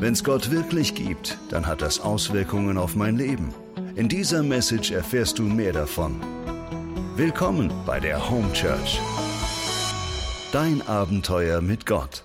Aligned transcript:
Wenn's 0.00 0.24
Gott 0.24 0.50
wirklich 0.50 0.94
gibt, 0.94 1.36
dann 1.50 1.66
hat 1.66 1.82
das 1.82 2.00
Auswirkungen 2.00 2.78
auf 2.78 2.96
mein 2.96 3.18
Leben. 3.18 3.52
In 3.96 4.08
dieser 4.08 4.42
Message 4.42 4.92
erfährst 4.92 5.38
du 5.38 5.42
mehr 5.42 5.74
davon. 5.74 6.18
Willkommen 7.16 7.70
bei 7.84 8.00
der 8.00 8.30
Home 8.30 8.50
Church. 8.54 8.98
Dein 10.52 10.80
Abenteuer 10.88 11.60
mit 11.60 11.84
Gott. 11.84 12.24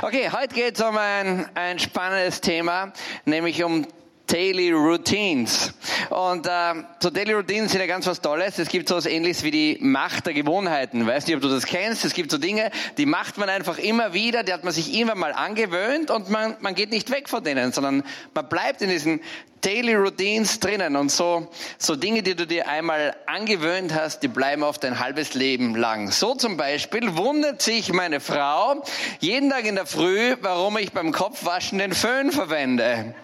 Okay, 0.00 0.30
heute 0.30 0.54
geht 0.54 0.78
es 0.78 0.84
um 0.84 0.96
ein, 0.96 1.46
ein 1.56 1.80
spannendes 1.80 2.40
Thema, 2.40 2.92
nämlich 3.24 3.64
um 3.64 3.88
Daily 4.26 4.72
Routines. 4.72 5.74
Und 6.10 6.46
äh, 6.46 6.74
so 7.00 7.10
Daily 7.10 7.32
Routines 7.32 7.72
sind 7.72 7.80
ja 7.80 7.86
ganz 7.86 8.06
was 8.06 8.20
Tolles. 8.20 8.58
Es 8.58 8.68
gibt 8.68 8.88
so 8.88 8.96
was 8.96 9.06
ähnliches 9.06 9.42
wie 9.42 9.50
die 9.50 9.78
Macht 9.80 10.26
der 10.26 10.34
Gewohnheiten. 10.34 11.06
Weiß 11.06 11.26
nicht, 11.26 11.36
ob 11.36 11.42
du 11.42 11.48
das 11.48 11.66
kennst. 11.66 12.04
Es 12.04 12.14
gibt 12.14 12.30
so 12.30 12.38
Dinge, 12.38 12.70
die 12.96 13.06
macht 13.06 13.36
man 13.36 13.48
einfach 13.48 13.78
immer 13.78 14.14
wieder, 14.14 14.42
die 14.42 14.52
hat 14.52 14.64
man 14.64 14.72
sich 14.72 14.94
irgendwann 14.94 15.18
mal 15.18 15.32
angewöhnt 15.32 16.10
und 16.10 16.30
man, 16.30 16.56
man 16.60 16.74
geht 16.74 16.90
nicht 16.90 17.10
weg 17.10 17.28
von 17.28 17.44
denen, 17.44 17.72
sondern 17.72 18.02
man 18.34 18.48
bleibt 18.48 18.80
in 18.80 18.88
diesen 18.88 19.20
Daily 19.64 19.94
Routines 19.94 20.60
drinnen 20.60 20.94
und 20.96 21.10
so, 21.10 21.48
so 21.78 21.96
Dinge, 21.96 22.22
die 22.22 22.34
du 22.34 22.46
dir 22.46 22.68
einmal 22.68 23.16
angewöhnt 23.26 23.94
hast, 23.94 24.20
die 24.20 24.28
bleiben 24.28 24.62
oft 24.62 24.84
ein 24.84 24.98
halbes 25.00 25.32
Leben 25.32 25.74
lang. 25.74 26.10
So 26.10 26.34
zum 26.34 26.56
Beispiel 26.56 27.16
wundert 27.16 27.62
sich 27.62 27.92
meine 27.92 28.20
Frau 28.20 28.84
jeden 29.20 29.48
Tag 29.48 29.64
in 29.64 29.76
der 29.76 29.86
Früh, 29.86 30.36
warum 30.42 30.76
ich 30.76 30.92
beim 30.92 31.12
Kopfwaschen 31.12 31.78
den 31.78 31.94
Föhn 31.94 32.30
verwende. 32.30 33.14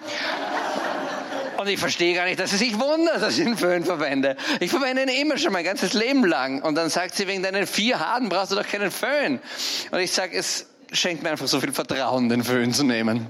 Und 1.58 1.68
ich 1.68 1.78
verstehe 1.78 2.14
gar 2.14 2.24
nicht, 2.24 2.40
dass 2.40 2.52
sie 2.52 2.56
sich 2.56 2.80
wundert, 2.80 3.20
dass 3.20 3.38
ich 3.38 3.44
einen 3.44 3.58
Föhn 3.58 3.84
verwende. 3.84 4.34
Ich 4.60 4.70
verwende 4.70 5.02
ihn 5.02 5.08
immer 5.10 5.36
schon 5.36 5.52
mein 5.52 5.64
ganzes 5.64 5.92
Leben 5.92 6.24
lang. 6.24 6.62
Und 6.62 6.74
dann 6.74 6.88
sagt 6.88 7.14
sie, 7.16 7.28
wegen 7.28 7.42
deinen 7.42 7.66
vier 7.66 8.00
Haaren 8.00 8.30
brauchst 8.30 8.52
du 8.52 8.56
doch 8.56 8.66
keinen 8.66 8.90
Föhn. 8.90 9.40
Und 9.90 9.98
ich 9.98 10.10
sage, 10.10 10.38
es 10.38 10.69
schenkt 10.92 11.22
mir 11.22 11.30
einfach 11.30 11.46
so 11.46 11.60
viel 11.60 11.72
Vertrauen, 11.72 12.28
den 12.28 12.44
Föhn 12.44 12.72
zu 12.72 12.84
nehmen. 12.84 13.26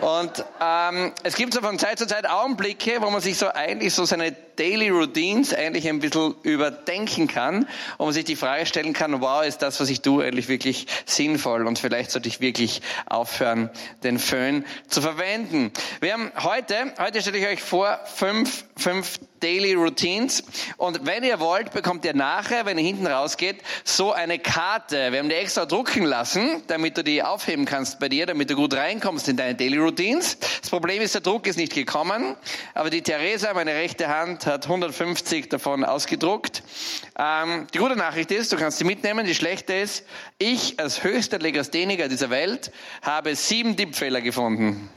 Und 0.00 0.44
ähm, 0.60 1.12
es 1.22 1.34
gibt 1.36 1.54
so 1.54 1.60
von 1.60 1.78
Zeit 1.78 1.98
zu 1.98 2.06
Zeit 2.06 2.28
Augenblicke, 2.28 3.00
wo 3.00 3.10
man 3.10 3.20
sich 3.20 3.38
so 3.38 3.48
eigentlich 3.52 3.94
so 3.94 4.04
seine 4.04 4.34
Daily 4.58 4.88
Routines 4.88 5.54
eigentlich 5.54 5.88
ein 5.88 6.00
bisschen 6.00 6.34
überdenken 6.42 7.28
kann 7.28 7.68
und 7.98 8.06
man 8.06 8.12
sich 8.12 8.24
die 8.24 8.36
Frage 8.36 8.66
stellen 8.66 8.92
kann, 8.92 9.20
wow, 9.20 9.44
ist 9.44 9.58
das, 9.58 9.78
was 9.80 9.88
ich 9.88 10.00
tue, 10.00 10.24
eigentlich 10.24 10.48
wirklich 10.48 10.86
sinnvoll 11.06 11.66
und 11.66 11.78
vielleicht 11.78 12.10
sollte 12.10 12.28
ich 12.28 12.40
wirklich 12.40 12.82
aufhören, 13.06 13.70
den 14.02 14.18
Föhn 14.18 14.64
zu 14.88 15.00
verwenden. 15.00 15.72
Wir 16.00 16.14
haben 16.14 16.32
heute, 16.42 16.92
heute 16.98 17.22
stelle 17.22 17.38
ich 17.38 17.46
euch 17.46 17.62
vor, 17.62 18.00
fünf, 18.04 18.64
fünf 18.76 19.18
Daily 19.40 19.74
Routines. 19.74 20.42
Und 20.76 21.06
wenn 21.06 21.22
ihr 21.22 21.40
wollt, 21.40 21.72
bekommt 21.72 22.04
ihr 22.04 22.14
nachher, 22.14 22.66
wenn 22.66 22.78
ihr 22.78 22.84
hinten 22.84 23.06
rausgeht, 23.06 23.58
so 23.84 24.12
eine 24.12 24.38
Karte. 24.38 25.12
Wir 25.12 25.18
haben 25.20 25.28
die 25.28 25.34
extra 25.34 25.66
drucken 25.66 26.04
lassen, 26.04 26.62
damit 26.66 26.96
du 26.98 27.04
die 27.04 27.22
aufheben 27.22 27.64
kannst 27.64 28.00
bei 28.00 28.08
dir, 28.08 28.26
damit 28.26 28.50
du 28.50 28.56
gut 28.56 28.74
reinkommst 28.74 29.28
in 29.28 29.36
deine 29.36 29.54
Daily 29.54 29.78
Routines. 29.78 30.38
Das 30.60 30.70
Problem 30.70 31.02
ist, 31.02 31.14
der 31.14 31.20
Druck 31.20 31.46
ist 31.46 31.56
nicht 31.56 31.74
gekommen, 31.74 32.36
aber 32.74 32.90
die 32.90 33.02
Theresa, 33.02 33.54
meine 33.54 33.74
rechte 33.74 34.08
Hand, 34.08 34.47
hat 34.48 34.64
150 34.64 35.48
davon 35.48 35.84
ausgedruckt. 35.84 36.62
Ähm, 37.16 37.66
die 37.72 37.78
gute 37.78 37.96
Nachricht 37.96 38.32
ist, 38.32 38.50
du 38.52 38.56
kannst 38.56 38.78
sie 38.78 38.84
mitnehmen. 38.84 39.26
Die 39.26 39.34
schlechte 39.34 39.74
ist, 39.74 40.04
ich 40.38 40.80
als 40.80 41.04
höchster 41.04 41.38
Legastheniker 41.38 42.08
dieser 42.08 42.30
Welt 42.30 42.72
habe 43.02 43.36
sieben 43.36 43.76
Tippfehler 43.76 44.20
gefunden. 44.20 44.88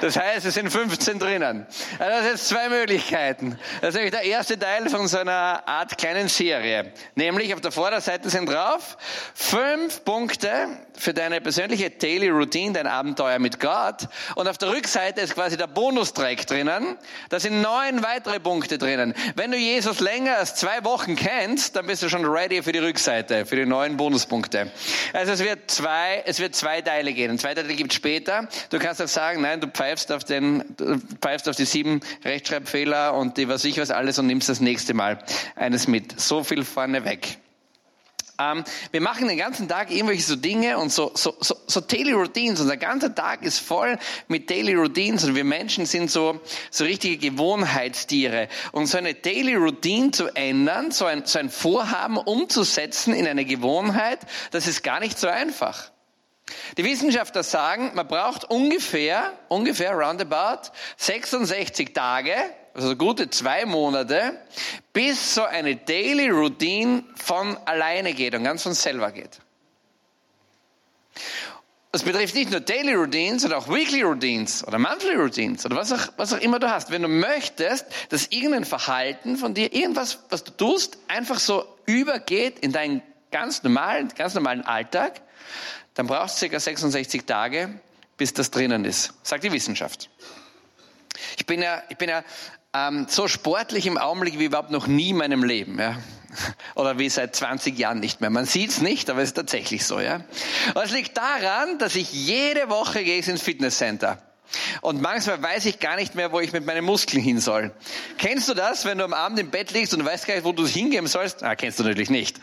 Das 0.00 0.16
heißt, 0.16 0.46
es 0.46 0.54
sind 0.54 0.70
15 0.70 1.18
drinnen. 1.18 1.66
Also 1.98 2.10
das 2.10 2.24
sind 2.24 2.38
zwei 2.38 2.68
Möglichkeiten. 2.68 3.58
Das 3.80 3.90
ist 3.90 3.94
nämlich 3.94 4.12
der 4.12 4.22
erste 4.22 4.58
Teil 4.58 4.88
von 4.88 5.08
so 5.08 5.18
einer 5.18 5.66
Art 5.66 5.98
kleinen 5.98 6.28
Serie. 6.28 6.92
Nämlich 7.16 7.52
auf 7.52 7.60
der 7.60 7.72
Vorderseite 7.72 8.30
sind 8.30 8.48
drauf 8.48 8.96
fünf 9.34 10.04
Punkte 10.04 10.68
für 10.96 11.14
deine 11.14 11.40
persönliche 11.40 11.90
Daily 11.90 12.28
Routine, 12.28 12.72
dein 12.72 12.86
Abenteuer 12.86 13.38
mit 13.38 13.60
Gott. 13.60 14.08
Und 14.34 14.48
auf 14.48 14.58
der 14.58 14.70
Rückseite 14.70 15.20
ist 15.20 15.34
quasi 15.34 15.56
der 15.56 15.66
Bonustrack 15.66 16.46
drinnen. 16.46 16.96
Da 17.28 17.40
sind 17.40 17.60
neun 17.60 18.02
weitere 18.02 18.40
Punkte 18.40 18.78
drinnen. 18.78 19.14
Wenn 19.34 19.50
du 19.50 19.56
Jesus 19.56 20.00
länger 20.00 20.36
als 20.38 20.54
zwei 20.54 20.84
Wochen 20.84 21.16
kennst, 21.16 21.76
dann 21.76 21.86
bist 21.86 22.02
du 22.02 22.08
schon 22.08 22.24
ready 22.24 22.62
für 22.62 22.72
die 22.72 22.78
Rückseite, 22.78 23.46
für 23.46 23.56
die 23.56 23.66
neuen 23.66 23.96
Bonuspunkte. 23.96 24.70
Also 25.12 25.32
es 25.32 25.42
wird 25.42 25.70
zwei, 25.70 26.22
es 26.26 26.38
wird 26.38 26.54
zwei 26.54 26.82
Teile 26.82 27.12
gehen. 27.12 27.38
Zwei 27.38 27.54
Teile 27.54 27.74
gibt 27.74 27.92
es 27.92 27.96
später. 27.96 28.48
Du 28.70 28.78
kannst 28.78 29.02
auch 29.02 29.08
sagen, 29.08 29.42
nein, 29.42 29.60
du 29.60 29.68
pfeifst 29.68 29.87
auf 30.12 30.24
den, 30.24 30.64
pfeifst 31.20 31.48
auf 31.48 31.56
die 31.56 31.64
sieben 31.64 32.00
Rechtschreibfehler 32.24 33.14
und 33.14 33.36
die 33.36 33.48
was 33.48 33.64
ich 33.64 33.78
was 33.78 33.90
alles 33.90 34.18
und 34.18 34.26
nimmst 34.26 34.48
das 34.48 34.60
nächste 34.60 34.94
Mal 34.94 35.18
eines 35.56 35.88
mit. 35.88 36.20
So 36.20 36.44
viel 36.44 36.64
vorne 36.64 37.04
weg. 37.04 37.38
Ähm, 38.40 38.62
wir 38.92 39.00
machen 39.00 39.26
den 39.26 39.36
ganzen 39.36 39.66
Tag 39.68 39.90
irgendwelche 39.90 40.22
so 40.22 40.36
Dinge 40.36 40.78
und 40.78 40.92
so, 40.92 41.10
so, 41.14 41.34
so, 41.40 41.56
so 41.66 41.80
Daily 41.80 42.12
Routines. 42.12 42.60
Unser 42.60 42.76
ganzer 42.76 43.12
Tag 43.12 43.42
ist 43.42 43.58
voll 43.58 43.98
mit 44.28 44.48
Daily 44.48 44.74
Routines 44.74 45.24
und 45.24 45.34
wir 45.34 45.42
Menschen 45.42 45.86
sind 45.86 46.08
so, 46.08 46.40
so 46.70 46.84
richtige 46.84 47.16
Gewohnheitstiere. 47.16 48.48
Und 48.70 48.86
so 48.86 48.96
eine 48.96 49.14
Daily 49.14 49.56
Routine 49.56 50.12
zu 50.12 50.28
ändern, 50.36 50.92
so 50.92 51.06
ein, 51.06 51.26
so 51.26 51.40
ein 51.40 51.50
Vorhaben 51.50 52.16
umzusetzen 52.16 53.12
in 53.12 53.26
eine 53.26 53.44
Gewohnheit, 53.44 54.20
das 54.52 54.68
ist 54.68 54.84
gar 54.84 55.00
nicht 55.00 55.18
so 55.18 55.26
einfach. 55.26 55.90
Die 56.76 56.84
Wissenschaftler 56.84 57.42
sagen, 57.42 57.92
man 57.94 58.06
braucht 58.06 58.44
ungefähr, 58.44 59.32
ungefähr 59.48 59.92
roundabout 59.92 60.70
66 60.96 61.92
Tage, 61.92 62.34
also 62.74 62.96
gute 62.96 63.28
zwei 63.30 63.64
Monate, 63.64 64.38
bis 64.92 65.34
so 65.34 65.44
eine 65.44 65.76
Daily 65.76 66.30
Routine 66.30 67.04
von 67.16 67.56
alleine 67.64 68.14
geht 68.14 68.34
und 68.34 68.44
ganz 68.44 68.62
von 68.62 68.74
selber 68.74 69.10
geht. 69.10 69.40
Das 71.90 72.02
betrifft 72.02 72.34
nicht 72.34 72.50
nur 72.50 72.60
Daily 72.60 72.92
Routines, 72.92 73.42
sondern 73.42 73.60
auch 73.60 73.68
Weekly 73.68 74.02
Routines 74.02 74.66
oder 74.66 74.78
Monthly 74.78 75.14
Routines 75.14 75.64
oder 75.64 75.76
was 75.76 75.90
auch, 75.90 76.12
was 76.18 76.34
auch 76.34 76.38
immer 76.38 76.58
du 76.58 76.70
hast. 76.70 76.90
Wenn 76.90 77.00
du 77.00 77.08
möchtest, 77.08 77.86
dass 78.10 78.26
irgendein 78.26 78.66
Verhalten 78.66 79.36
von 79.36 79.54
dir, 79.54 79.72
irgendwas, 79.72 80.18
was 80.28 80.44
du 80.44 80.52
tust, 80.52 80.98
einfach 81.08 81.38
so 81.40 81.64
übergeht 81.86 82.58
in 82.58 82.72
deinen 82.72 83.02
ganz 83.30 83.62
normalen, 83.62 84.08
ganz 84.14 84.34
normalen 84.34 84.62
Alltag, 84.62 85.22
dann 85.98 86.06
brauchst 86.06 86.40
du 86.40 86.48
ca. 86.48 86.60
66 86.60 87.24
Tage, 87.24 87.70
bis 88.16 88.32
das 88.32 88.52
drinnen 88.52 88.84
ist, 88.84 89.14
sagt 89.24 89.42
die 89.42 89.50
Wissenschaft. 89.50 90.08
Ich 91.36 91.44
bin 91.44 91.60
ja, 91.60 91.82
ich 91.88 91.96
bin 91.96 92.08
ja 92.08 92.22
ähm, 92.72 93.06
so 93.08 93.26
sportlich 93.26 93.84
im 93.84 93.98
Augenblick 93.98 94.38
wie 94.38 94.44
überhaupt 94.44 94.70
noch 94.70 94.86
nie 94.86 95.10
in 95.10 95.16
meinem 95.16 95.42
Leben. 95.42 95.76
Ja? 95.76 95.98
Oder 96.76 97.00
wie 97.00 97.08
seit 97.08 97.34
20 97.34 97.76
Jahren 97.76 97.98
nicht 97.98 98.20
mehr. 98.20 98.30
Man 98.30 98.44
sieht's 98.44 98.80
nicht, 98.80 99.10
aber 99.10 99.22
es 99.22 99.30
ist 99.30 99.34
tatsächlich 99.34 99.84
so. 99.84 99.98
Ja? 99.98 100.20
Und 100.74 100.84
es 100.84 100.92
liegt 100.92 101.18
daran, 101.18 101.80
dass 101.80 101.96
ich 101.96 102.12
jede 102.12 102.70
Woche 102.70 103.02
gehe 103.02 103.20
ins 103.20 103.42
Fitnesscenter. 103.42 104.22
Und 104.82 105.02
manchmal 105.02 105.42
weiß 105.42 105.66
ich 105.66 105.80
gar 105.80 105.96
nicht 105.96 106.14
mehr, 106.14 106.30
wo 106.30 106.38
ich 106.38 106.52
mit 106.52 106.64
meinen 106.64 106.84
Muskeln 106.84 107.20
hin 107.20 107.40
soll. 107.40 107.72
Kennst 108.18 108.48
du 108.48 108.54
das, 108.54 108.84
wenn 108.84 108.98
du 108.98 109.04
am 109.04 109.14
Abend 109.14 109.40
im 109.40 109.50
Bett 109.50 109.72
liegst 109.72 109.92
und 109.94 109.98
du 109.98 110.06
weißt 110.06 110.28
gar 110.28 110.34
nicht, 110.36 110.44
wo 110.44 110.52
du 110.52 110.64
hingeben 110.64 111.08
sollst? 111.08 111.42
Ah, 111.42 111.56
kennst 111.56 111.80
du 111.80 111.82
natürlich 111.82 112.08
nicht. 112.08 112.38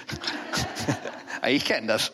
ich 1.48 1.64
kenne 1.64 1.88
das. 1.88 2.12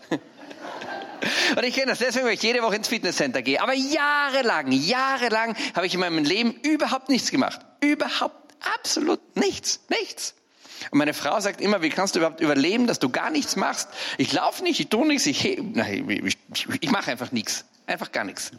Und 1.56 1.64
ich 1.64 1.76
kenne 1.76 1.88
das 1.88 2.00
deswegen, 2.00 2.26
weil 2.26 2.34
ich 2.34 2.42
jede 2.42 2.62
Woche 2.62 2.76
ins 2.76 2.88
Fitnesscenter 2.88 3.42
gehe. 3.42 3.62
Aber 3.62 3.74
jahrelang, 3.74 4.72
jahrelang 4.72 5.56
habe 5.76 5.86
ich 5.86 5.94
in 5.94 6.00
meinem 6.00 6.24
Leben 6.24 6.54
überhaupt 6.64 7.10
nichts 7.10 7.32
gemacht. 7.32 7.62
Überhaupt, 7.82 8.54
absolut 8.80 9.36
nichts, 9.36 9.82
nichts. 9.90 10.36
Und 10.90 10.98
meine 10.98 11.14
Frau 11.14 11.40
sagt 11.40 11.62
immer, 11.62 11.82
wie 11.82 11.90
kannst 11.90 12.16
du 12.16 12.20
überhaupt 12.20 12.42
überleben, 12.42 12.88
dass 12.88 13.00
du 13.00 13.10
gar 13.10 13.30
nichts 13.30 13.56
machst? 13.56 13.90
Ich 14.18 14.34
laufe 14.34 14.64
nicht, 14.64 14.80
ich 14.80 14.90
tue 14.90 15.06
nichts, 15.06 15.26
ich, 15.26 15.46
ich, 15.46 16.38
ich, 16.54 16.68
ich 16.82 16.92
mache 16.92 17.12
einfach 17.12 17.32
nichts. 17.32 17.66
Einfach 17.86 18.12
gar 18.12 18.24
nichts. 18.24 18.52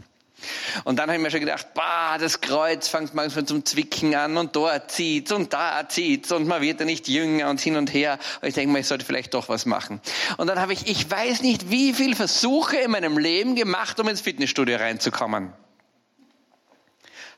Und 0.85 0.99
dann 0.99 1.09
habe 1.09 1.17
ich 1.17 1.23
mir 1.23 1.31
schon 1.31 1.41
gedacht, 1.41 1.75
bah, 1.75 2.19
das 2.19 2.41
Kreuz 2.41 2.89
fängt 2.89 3.15
manchmal 3.15 3.45
zum 3.45 3.65
Zwicken 3.65 4.15
an 4.15 4.37
und 4.37 4.57
dort 4.57 4.91
zieht's 4.91 5.33
und 5.33 5.53
da 5.53 5.89
zieht's 5.89 6.33
und 6.33 6.47
man 6.47 6.63
wird 6.63 6.81
ja 6.81 6.87
nicht 6.87 7.09
jünger 7.09 7.51
und 7.51 7.61
hin 7.61 7.77
und 7.77 7.93
her. 7.93 8.19
Und 8.41 8.49
ich 8.49 8.55
denke 8.55 8.73
mir, 8.73 8.81
ich 8.81 8.87
sollte 8.87 9.05
vielleicht 9.05 9.35
doch 9.35 9.49
was 9.49 9.67
machen. 9.67 10.01
Und 10.37 10.47
dann 10.47 10.61
habe 10.61 10.73
ich, 10.73 10.87
ich 10.87 11.11
weiß 11.11 11.43
nicht, 11.43 11.71
wie 11.71 11.93
viel 11.93 12.15
Versuche 12.15 12.77
in 12.77 12.91
meinem 12.91 13.19
Leben 13.19 13.55
gemacht, 13.55 13.99
um 14.01 14.09
ins 14.09 14.21
Fitnessstudio 14.21 14.77
reinzukommen. 14.77 15.53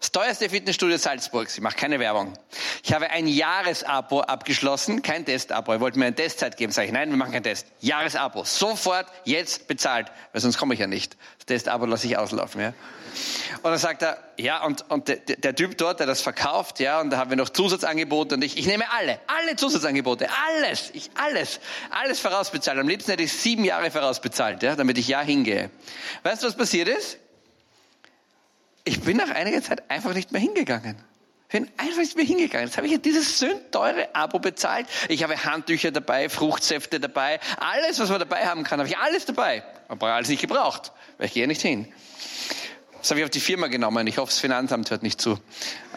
Das 0.00 0.12
teuerste 0.12 0.50
Fitnessstudio 0.50 0.96
Salzburgs. 0.98 1.54
Ich 1.54 1.62
mache 1.62 1.76
keine 1.76 1.98
Werbung. 1.98 2.34
Ich 2.82 2.92
habe 2.92 3.10
ein 3.10 3.26
Jahresabo 3.26 4.20
abgeschlossen, 4.20 5.02
kein 5.02 5.24
Testabo. 5.24 5.74
Ich 5.74 5.80
wollte 5.80 5.98
mir 5.98 6.06
eine 6.06 6.14
Testzeit 6.14 6.56
geben. 6.56 6.72
Sag 6.72 6.86
ich, 6.86 6.92
nein, 6.92 7.10
wir 7.10 7.16
machen 7.16 7.32
keinen 7.32 7.44
Test. 7.44 7.66
Jahresabo. 7.80 8.44
Sofort, 8.44 9.06
jetzt 9.24 9.66
bezahlt. 9.66 10.08
Weil 10.32 10.40
sonst 10.40 10.58
komme 10.58 10.74
ich 10.74 10.80
ja 10.80 10.86
nicht. 10.86 11.16
Das 11.38 11.46
Testabo 11.46 11.86
lasse 11.86 12.06
ich 12.06 12.18
auslaufen. 12.18 12.60
Ja. 12.60 12.74
Und 13.62 13.70
dann 13.70 13.78
sagt 13.78 14.02
er, 14.02 14.18
ja, 14.36 14.64
und, 14.64 14.90
und 14.90 15.08
der, 15.08 15.16
der 15.16 15.54
Typ 15.54 15.78
dort, 15.78 16.00
der 16.00 16.06
das 16.06 16.20
verkauft, 16.20 16.80
ja, 16.80 17.00
und 17.00 17.10
da 17.10 17.18
haben 17.18 17.30
wir 17.30 17.36
noch 17.36 17.48
Zusatzangebote 17.48 18.34
und 18.34 18.42
ich, 18.42 18.58
ich 18.58 18.66
nehme 18.66 18.84
alle, 18.90 19.20
alle 19.26 19.56
Zusatzangebote, 19.56 20.28
alles, 20.46 20.90
ich, 20.92 21.10
alles, 21.14 21.60
alles 21.90 22.20
vorausbezahlt. 22.20 22.78
Am 22.78 22.88
liebsten 22.88 23.12
hätte 23.12 23.22
ich 23.22 23.32
sieben 23.32 23.64
Jahre 23.64 23.90
vorausbezahlt, 23.90 24.62
ja, 24.62 24.76
damit 24.76 24.98
ich 24.98 25.08
ja 25.08 25.20
hingehe. 25.20 25.70
Weißt 26.24 26.42
du, 26.42 26.48
was 26.48 26.56
passiert 26.56 26.88
ist? 26.88 27.18
Ich 28.84 29.00
bin 29.00 29.16
nach 29.16 29.30
einiger 29.30 29.62
Zeit 29.62 29.90
einfach 29.90 30.14
nicht 30.14 30.32
mehr 30.32 30.40
hingegangen. 30.40 30.96
Ich 31.48 31.60
bin 31.60 31.70
einfach 31.76 31.98
nicht 31.98 32.16
mehr 32.16 32.24
hingegangen. 32.24 32.66
Jetzt 32.66 32.76
habe 32.76 32.86
ich 32.86 32.92
ja 32.92 32.98
dieses 32.98 33.38
sündteure 33.38 34.08
Abo 34.12 34.38
bezahlt. 34.38 34.86
Ich 35.08 35.22
habe 35.22 35.42
Handtücher 35.44 35.90
dabei, 35.90 36.28
Fruchtsäfte 36.28 37.00
dabei, 37.00 37.38
alles, 37.58 37.98
was 38.00 38.10
man 38.10 38.18
dabei 38.18 38.46
haben 38.46 38.64
kann, 38.64 38.80
habe 38.80 38.88
ich 38.88 38.98
alles 38.98 39.24
dabei. 39.24 39.62
Aber 39.88 40.08
alles 40.08 40.28
nicht 40.28 40.40
gebraucht, 40.40 40.92
weil 41.18 41.26
ich 41.26 41.32
gehe 41.32 41.46
nicht 41.46 41.62
hin. 41.62 41.92
Das 42.98 43.10
habe 43.10 43.20
ich 43.20 43.24
auf 43.24 43.30
die 43.30 43.40
Firma 43.40 43.66
genommen. 43.66 44.06
Ich 44.06 44.16
hoffe, 44.16 44.30
das 44.30 44.38
Finanzamt 44.38 44.90
hört 44.90 45.02
nicht 45.02 45.20
zu. 45.20 45.38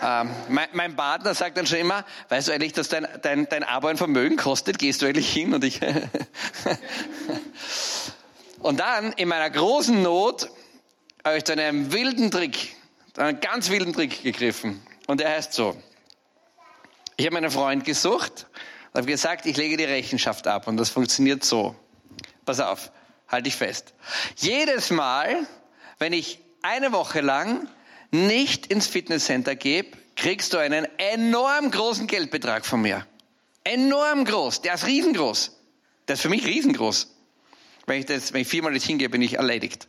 Ähm, 0.04 0.30
mein, 0.50 0.68
mein, 0.74 0.96
Partner 0.96 1.34
sagt 1.34 1.58
dann 1.58 1.66
schon 1.66 1.80
immer, 1.80 2.06
weißt 2.28 2.50
du 2.50 2.52
eigentlich, 2.52 2.74
dass 2.74 2.90
dein, 2.90 3.08
dein, 3.22 3.48
dein 3.48 3.64
Abo 3.64 3.88
ein 3.88 3.96
Vermögen 3.96 4.36
kostet? 4.36 4.78
Gehst 4.78 5.02
du 5.02 5.06
eigentlich 5.06 5.32
hin? 5.32 5.54
Und 5.54 5.64
ich... 5.64 5.80
und 8.60 8.80
dann, 8.80 9.14
in 9.14 9.30
meiner 9.30 9.50
großen 9.50 10.04
Not, 10.04 10.50
habe 11.24 11.38
ich 11.38 11.46
zu 11.46 11.54
einem 11.54 11.94
wilden 11.94 12.30
Trick, 12.30 12.77
einen 13.18 13.40
ganz 13.40 13.70
wilden 13.70 13.94
Trick 13.94 14.24
gegriffen. 14.24 14.82
Und 15.08 15.20
der 15.20 15.30
heißt 15.30 15.54
so. 15.54 15.82
Ich 17.16 17.26
habe 17.26 17.34
meinen 17.34 17.50
Freund 17.50 17.84
gesucht 17.84 18.46
und 18.92 19.00
habe 19.00 19.08
gesagt, 19.08 19.46
ich 19.46 19.58
lege 19.58 19.78
die 19.78 19.86
Rechenschaft 19.86 20.48
ab. 20.48 20.68
Und 20.68 20.78
das 20.78 20.90
funktioniert 20.90 21.44
so. 21.44 21.76
Pass 22.46 22.60
auf, 22.60 22.92
halte 23.28 23.44
dich 23.44 23.56
fest. 23.56 23.94
Jedes 24.36 24.92
Mal, 24.92 25.48
wenn 26.00 26.14
ich 26.14 26.40
eine 26.62 26.92
Woche 26.92 27.22
lang 27.22 27.68
nicht 28.12 28.68
ins 28.68 28.88
Fitnesscenter 28.88 29.56
gebe, 29.56 29.98
kriegst 30.16 30.54
du 30.54 30.58
einen 30.58 30.88
enorm 30.98 31.72
großen 31.72 32.08
Geldbetrag 32.08 32.66
von 32.66 32.82
mir. 32.82 33.06
Enorm 33.64 34.26
groß. 34.26 34.62
Der 34.62 34.76
ist 34.76 34.86
riesengroß. 34.86 35.58
Der 36.08 36.14
ist 36.14 36.22
für 36.22 36.30
mich 36.30 36.46
riesengroß. 36.46 37.14
Wenn 37.86 38.00
ich, 38.00 38.06
das, 38.06 38.34
wenn 38.34 38.42
ich 38.42 38.48
viermal 38.48 38.74
nicht 38.74 38.86
hingehe, 38.86 39.10
bin 39.10 39.22
ich 39.22 39.36
erledigt. 39.36 39.88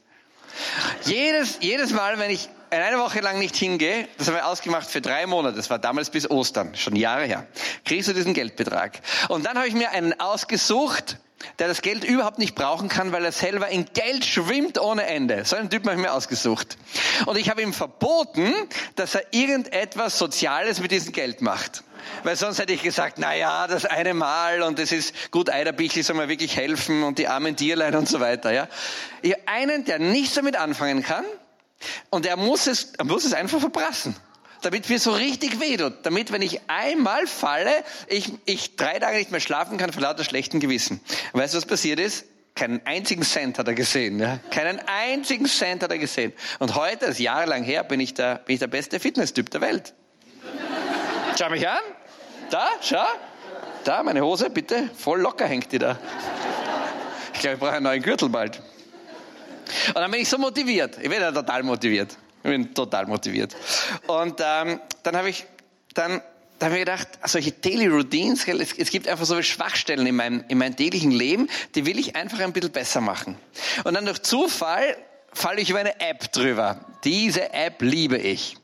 Jedes, 1.04 1.58
jedes 1.60 1.92
Mal, 1.92 2.18
wenn 2.18 2.30
ich 2.30 2.48
eine 2.70 2.98
Woche 2.98 3.20
lang 3.20 3.38
nicht 3.38 3.56
hingehe, 3.56 4.08
das 4.18 4.28
haben 4.28 4.34
wir 4.34 4.46
ausgemacht 4.46 4.88
für 4.88 5.00
drei 5.00 5.26
Monate, 5.26 5.56
das 5.56 5.70
war 5.70 5.78
damals 5.78 6.10
bis 6.10 6.30
Ostern, 6.30 6.74
schon 6.74 6.96
Jahre 6.96 7.24
her, 7.24 7.46
kriegst 7.84 8.08
du 8.08 8.12
diesen 8.12 8.34
Geldbetrag. 8.34 9.00
Und 9.28 9.46
dann 9.46 9.56
habe 9.56 9.68
ich 9.68 9.74
mir 9.74 9.90
einen 9.90 10.18
ausgesucht, 10.20 11.18
der 11.58 11.68
das 11.68 11.82
Geld 11.82 12.04
überhaupt 12.04 12.38
nicht 12.38 12.54
brauchen 12.54 12.88
kann, 12.88 13.12
weil 13.12 13.24
er 13.24 13.32
selber 13.32 13.68
in 13.68 13.86
Geld 13.92 14.24
schwimmt 14.24 14.80
ohne 14.80 15.06
Ende. 15.06 15.44
So 15.44 15.56
einen 15.56 15.70
Typ 15.70 15.84
habe 15.84 15.94
ich 15.94 16.02
mir 16.02 16.12
ausgesucht. 16.12 16.76
Und 17.26 17.36
ich 17.36 17.48
habe 17.50 17.62
ihm 17.62 17.72
verboten, 17.72 18.52
dass 18.96 19.14
er 19.14 19.22
irgendetwas 19.32 20.18
Soziales 20.18 20.80
mit 20.80 20.90
diesem 20.90 21.12
Geld 21.12 21.40
macht. 21.40 21.84
Weil 22.22 22.36
sonst 22.36 22.58
hätte 22.58 22.72
ich 22.72 22.82
gesagt, 22.82 23.18
na 23.18 23.34
ja, 23.34 23.66
das 23.66 23.84
eine 23.84 24.14
Mal 24.14 24.62
und 24.62 24.78
das 24.78 24.92
ist 24.92 25.30
gut, 25.30 25.50
Eiderbichl 25.50 26.02
soll 26.02 26.16
mir 26.16 26.28
wirklich 26.28 26.56
helfen 26.56 27.02
und 27.02 27.18
die 27.18 27.28
armen 27.28 27.56
Tierlein 27.56 27.94
und 27.96 28.08
so 28.08 28.20
weiter, 28.20 28.52
ja. 28.52 28.68
Ich, 29.22 29.34
einen, 29.46 29.84
der 29.84 29.98
nichts 29.98 30.34
damit 30.34 30.56
anfangen 30.56 31.02
kann 31.02 31.24
und 32.10 32.26
er 32.26 32.36
muss 32.36 32.66
es, 32.66 32.92
er 32.98 33.04
muss 33.04 33.24
es 33.24 33.32
einfach 33.32 33.60
verprassen 33.60 34.16
damit 34.62 34.88
mir 34.88 34.98
so 34.98 35.12
richtig 35.12 35.60
wehtut. 35.60 35.94
Damit, 36.02 36.32
wenn 36.32 36.42
ich 36.42 36.60
einmal 36.68 37.26
falle, 37.26 37.72
ich, 38.08 38.32
ich 38.44 38.76
drei 38.76 38.98
Tage 38.98 39.18
nicht 39.18 39.30
mehr 39.30 39.40
schlafen 39.40 39.78
kann 39.78 39.92
vor 39.92 40.02
lauter 40.02 40.24
schlechten 40.24 40.60
Gewissen. 40.60 41.00
weißt 41.32 41.54
du, 41.54 41.58
was 41.58 41.66
passiert 41.66 42.00
ist? 42.00 42.24
Keinen 42.54 42.84
einzigen 42.86 43.22
Cent 43.22 43.58
hat 43.58 43.68
er 43.68 43.74
gesehen. 43.74 44.18
Ja? 44.18 44.40
Keinen 44.50 44.80
einzigen 44.86 45.46
Cent 45.46 45.82
hat 45.82 45.92
er 45.92 45.98
gesehen. 45.98 46.32
Und 46.58 46.74
heute, 46.74 47.06
das 47.06 47.10
ist 47.10 47.20
jahrelang 47.20 47.62
her, 47.62 47.84
bin 47.84 48.00
ich 48.00 48.14
der, 48.14 48.36
bin 48.36 48.54
ich 48.54 48.60
der 48.60 48.66
beste 48.66 48.98
Fitnesstyp 48.98 49.48
der 49.50 49.60
Welt. 49.60 49.94
Schau 51.38 51.50
mich 51.50 51.68
an. 51.68 51.78
Da, 52.50 52.68
schau. 52.80 53.06
Da, 53.84 54.02
meine 54.02 54.22
Hose, 54.22 54.50
bitte. 54.50 54.90
Voll 54.96 55.20
locker 55.20 55.46
hängt 55.46 55.70
die 55.70 55.78
da. 55.78 55.98
Ich 57.32 57.40
glaube, 57.40 57.54
ich 57.54 57.60
brauche 57.60 57.72
einen 57.72 57.84
neuen 57.84 58.02
Gürtel 58.02 58.28
bald. 58.28 58.60
Und 59.88 59.96
dann 59.96 60.10
bin 60.10 60.20
ich 60.20 60.28
so 60.28 60.38
motiviert. 60.38 60.96
Ich 61.00 61.08
bin 61.08 61.20
ja 61.20 61.32
total 61.32 61.62
motiviert. 61.62 62.16
Ich 62.42 62.50
bin 62.50 62.74
total 62.74 63.06
motiviert. 63.06 63.56
Und 64.06 64.40
ähm, 64.40 64.80
dann 65.02 65.16
habe 65.16 65.30
ich 65.30 65.46
dann 65.94 66.20
da 66.58 66.66
habe 66.66 66.74
ich 66.74 66.80
gedacht, 66.80 67.08
solche 67.24 67.52
Daily 67.52 67.86
Routines, 67.86 68.46
es, 68.48 68.72
es 68.72 68.90
gibt 68.90 69.06
einfach 69.06 69.24
so 69.24 69.34
viele 69.34 69.44
Schwachstellen 69.44 70.06
in 70.06 70.16
meinem, 70.16 70.44
in 70.48 70.58
meinem 70.58 70.74
täglichen 70.74 71.12
Leben, 71.12 71.48
die 71.76 71.86
will 71.86 71.98
ich 71.98 72.16
einfach 72.16 72.40
ein 72.40 72.52
bisschen 72.52 72.72
besser 72.72 73.00
machen. 73.00 73.36
Und 73.84 73.94
dann 73.94 74.04
durch 74.04 74.22
Zufall 74.22 74.96
falle 75.32 75.60
ich 75.60 75.70
über 75.70 75.78
eine 75.78 76.00
App 76.00 76.32
drüber. 76.32 76.84
Diese 77.04 77.52
App 77.52 77.80
liebe 77.80 78.18
ich. 78.18 78.56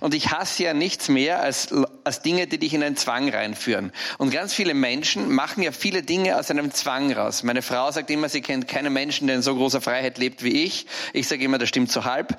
Und 0.00 0.14
ich 0.14 0.30
hasse 0.30 0.64
ja 0.64 0.74
nichts 0.74 1.08
mehr 1.08 1.40
als, 1.40 1.68
als 2.04 2.22
Dinge, 2.22 2.46
die 2.46 2.58
dich 2.58 2.74
in 2.74 2.82
einen 2.82 2.96
Zwang 2.96 3.28
reinführen. 3.28 3.92
Und 4.18 4.30
ganz 4.30 4.52
viele 4.52 4.74
Menschen 4.74 5.32
machen 5.32 5.62
ja 5.62 5.72
viele 5.72 6.02
Dinge 6.02 6.38
aus 6.38 6.50
einem 6.50 6.72
Zwang 6.72 7.12
raus. 7.12 7.42
Meine 7.42 7.62
Frau 7.62 7.90
sagt 7.90 8.10
immer, 8.10 8.28
sie 8.28 8.40
kennt 8.40 8.68
keinen 8.68 8.92
Menschen, 8.92 9.26
der 9.26 9.36
in 9.36 9.42
so 9.42 9.54
großer 9.54 9.80
Freiheit 9.80 10.18
lebt 10.18 10.42
wie 10.42 10.64
ich. 10.64 10.86
Ich 11.12 11.28
sage 11.28 11.44
immer, 11.44 11.58
das 11.58 11.68
stimmt 11.68 11.90
so 11.92 12.04
halb. 12.04 12.36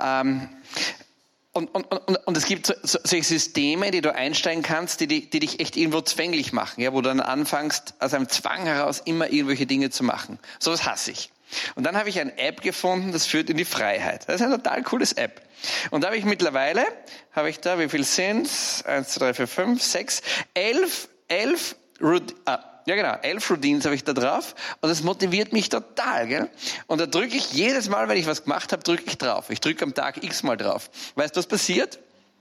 Ähm, 0.00 0.48
und, 1.52 1.72
und, 1.72 1.84
und, 1.84 2.16
und 2.16 2.36
es 2.36 2.46
gibt 2.46 2.66
so, 2.66 2.74
so, 2.82 2.98
solche 3.04 3.24
Systeme, 3.24 3.92
die 3.92 4.00
du 4.00 4.12
einsteigen 4.12 4.64
kannst, 4.64 5.00
die, 5.00 5.06
die, 5.06 5.30
die 5.30 5.38
dich 5.38 5.60
echt 5.60 5.76
irgendwo 5.76 6.00
zwänglich 6.00 6.52
machen, 6.52 6.80
ja, 6.80 6.92
wo 6.92 7.00
du 7.00 7.08
dann 7.08 7.20
anfängst, 7.20 7.94
aus 8.00 8.12
einem 8.12 8.28
Zwang 8.28 8.64
heraus 8.64 9.00
immer 9.04 9.30
irgendwelche 9.30 9.64
Dinge 9.64 9.90
zu 9.90 10.02
machen. 10.02 10.40
So 10.58 10.72
was 10.72 10.84
hasse 10.84 11.12
ich. 11.12 11.30
Und 11.74 11.84
dann 11.84 11.96
habe 11.96 12.08
ich 12.08 12.20
eine 12.20 12.36
App 12.38 12.62
gefunden, 12.62 13.12
das 13.12 13.26
führt 13.26 13.50
in 13.50 13.56
die 13.56 13.64
Freiheit. 13.64 14.28
Das 14.28 14.36
ist 14.36 14.42
eine 14.42 14.56
total 14.56 14.82
cooles 14.82 15.12
App. 15.12 15.42
Und 15.90 16.02
da 16.02 16.08
habe 16.08 16.16
ich 16.16 16.24
mittlerweile, 16.24 16.84
habe 17.32 17.50
ich 17.50 17.60
da, 17.60 17.78
wie 17.78 17.88
viel 17.88 18.04
sind's? 18.04 18.84
Eins, 18.84 19.10
zwei, 19.10 19.26
drei, 19.26 19.34
vier, 19.34 19.48
fünf, 19.48 19.82
sechs, 19.82 20.22
elf, 20.54 21.08
elf, 21.28 21.76
ah, 22.44 22.58
ja 22.86 22.96
genau, 22.96 23.14
elf 23.22 23.50
Routines 23.50 23.84
habe 23.86 23.94
ich 23.94 24.04
da 24.04 24.12
drauf 24.12 24.54
und 24.80 24.88
das 24.88 25.02
motiviert 25.02 25.52
mich 25.52 25.68
total. 25.68 26.26
Gell? 26.26 26.50
Und 26.86 27.00
da 27.00 27.06
drücke 27.06 27.36
ich 27.36 27.52
jedes 27.52 27.88
Mal, 27.88 28.08
wenn 28.08 28.18
ich 28.18 28.26
was 28.26 28.44
gemacht 28.44 28.72
habe, 28.72 28.82
drücke 28.82 29.04
ich 29.06 29.16
drauf. 29.16 29.48
Ich 29.50 29.60
drücke 29.60 29.84
am 29.84 29.94
Tag 29.94 30.22
x 30.22 30.42
mal 30.42 30.56
drauf. 30.56 30.90
Weißt 31.14 31.34
du, 31.34 31.38
was 31.38 31.46
passiert? 31.46 31.98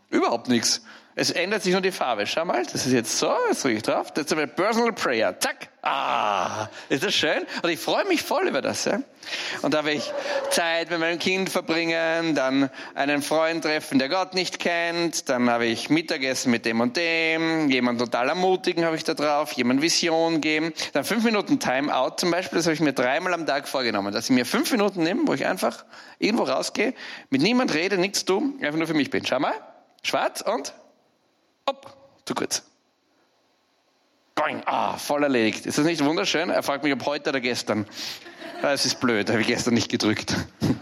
Überhaupt 0.09 0.49
nichts. 0.49 0.81
Es 1.15 1.29
ändert 1.29 1.61
sich 1.61 1.73
nur 1.73 1.81
die 1.81 1.91
Farbe. 1.91 2.25
Schau 2.25 2.45
mal, 2.45 2.63
das 2.63 2.85
ist 2.85 2.91
jetzt 2.91 3.17
so, 3.17 3.31
jetzt 3.47 3.63
drücke 3.63 3.75
ich 3.75 3.83
drauf. 3.83 4.11
Das 4.11 4.25
ist 4.25 4.33
ein 4.33 4.49
Personal 4.49 4.93
Prayer. 4.93 5.39
Zack. 5.39 5.69
Ah, 5.85 6.69
ist 6.87 7.03
das 7.03 7.13
schön? 7.13 7.45
Und 7.61 7.69
ich 7.69 7.79
freue 7.79 8.05
mich 8.05 8.21
voll 8.21 8.47
über 8.47 8.61
das. 8.61 8.85
Ja? 8.85 9.01
Und 9.61 9.73
da 9.73 9.79
habe 9.79 9.91
ich 9.91 10.11
Zeit 10.49 10.89
mit 10.89 10.99
meinem 10.99 11.19
Kind 11.19 11.49
verbringen, 11.49 12.35
dann 12.35 12.69
einen 12.95 13.21
Freund 13.21 13.63
treffen, 13.63 13.99
der 13.99 14.07
Gott 14.07 14.33
nicht 14.33 14.59
kennt, 14.59 15.27
dann 15.27 15.49
habe 15.49 15.65
ich 15.65 15.89
Mittagessen 15.89 16.51
mit 16.51 16.65
dem 16.65 16.79
und 16.79 16.95
dem, 16.95 17.69
jemand 17.69 17.99
total 17.99 18.29
ermutigen 18.29 18.85
habe 18.85 18.95
ich 18.95 19.03
da 19.03 19.13
drauf, 19.13 19.51
jemand 19.53 19.81
Vision 19.81 20.39
geben, 20.39 20.73
dann 20.93 21.03
fünf 21.03 21.25
Minuten 21.25 21.59
Timeout 21.59 22.15
zum 22.17 22.31
Beispiel, 22.31 22.57
das 22.57 22.65
habe 22.65 22.75
ich 22.75 22.81
mir 22.81 22.93
dreimal 22.93 23.33
am 23.33 23.45
Tag 23.45 23.67
vorgenommen, 23.67 24.13
dass 24.13 24.25
ich 24.25 24.31
mir 24.31 24.45
fünf 24.45 24.71
Minuten 24.71 25.03
nehme, 25.03 25.27
wo 25.27 25.33
ich 25.33 25.45
einfach 25.45 25.83
irgendwo 26.17 26.43
rausgehe, 26.43 26.93
mit 27.29 27.41
niemand 27.41 27.73
rede, 27.73 27.97
nichts 27.97 28.23
tue, 28.23 28.53
einfach 28.61 28.77
nur 28.77 28.87
für 28.87 28.93
mich 28.93 29.09
bin. 29.09 29.25
Schau 29.25 29.39
mal, 29.39 29.53
schwarz 30.01 30.41
und 30.41 30.73
Hopp, 31.67 31.95
zu 32.25 32.33
kurz. 32.35 32.63
Boing, 34.35 34.63
ah, 34.65 34.97
voll 34.97 35.23
erledigt. 35.23 35.65
Ist 35.65 35.77
das 35.77 35.85
nicht 35.85 36.03
wunderschön? 36.03 36.49
Er 36.49 36.63
fragt 36.63 36.83
mich, 36.83 36.93
ob 36.93 37.05
heute 37.05 37.29
oder 37.29 37.39
gestern. 37.39 37.85
Das 38.61 38.85
ist 38.85 38.99
blöd, 38.99 39.29
habe 39.29 39.41
ich 39.41 39.47
gestern 39.47 39.73
nicht 39.73 39.89
gedrückt. 39.89 40.35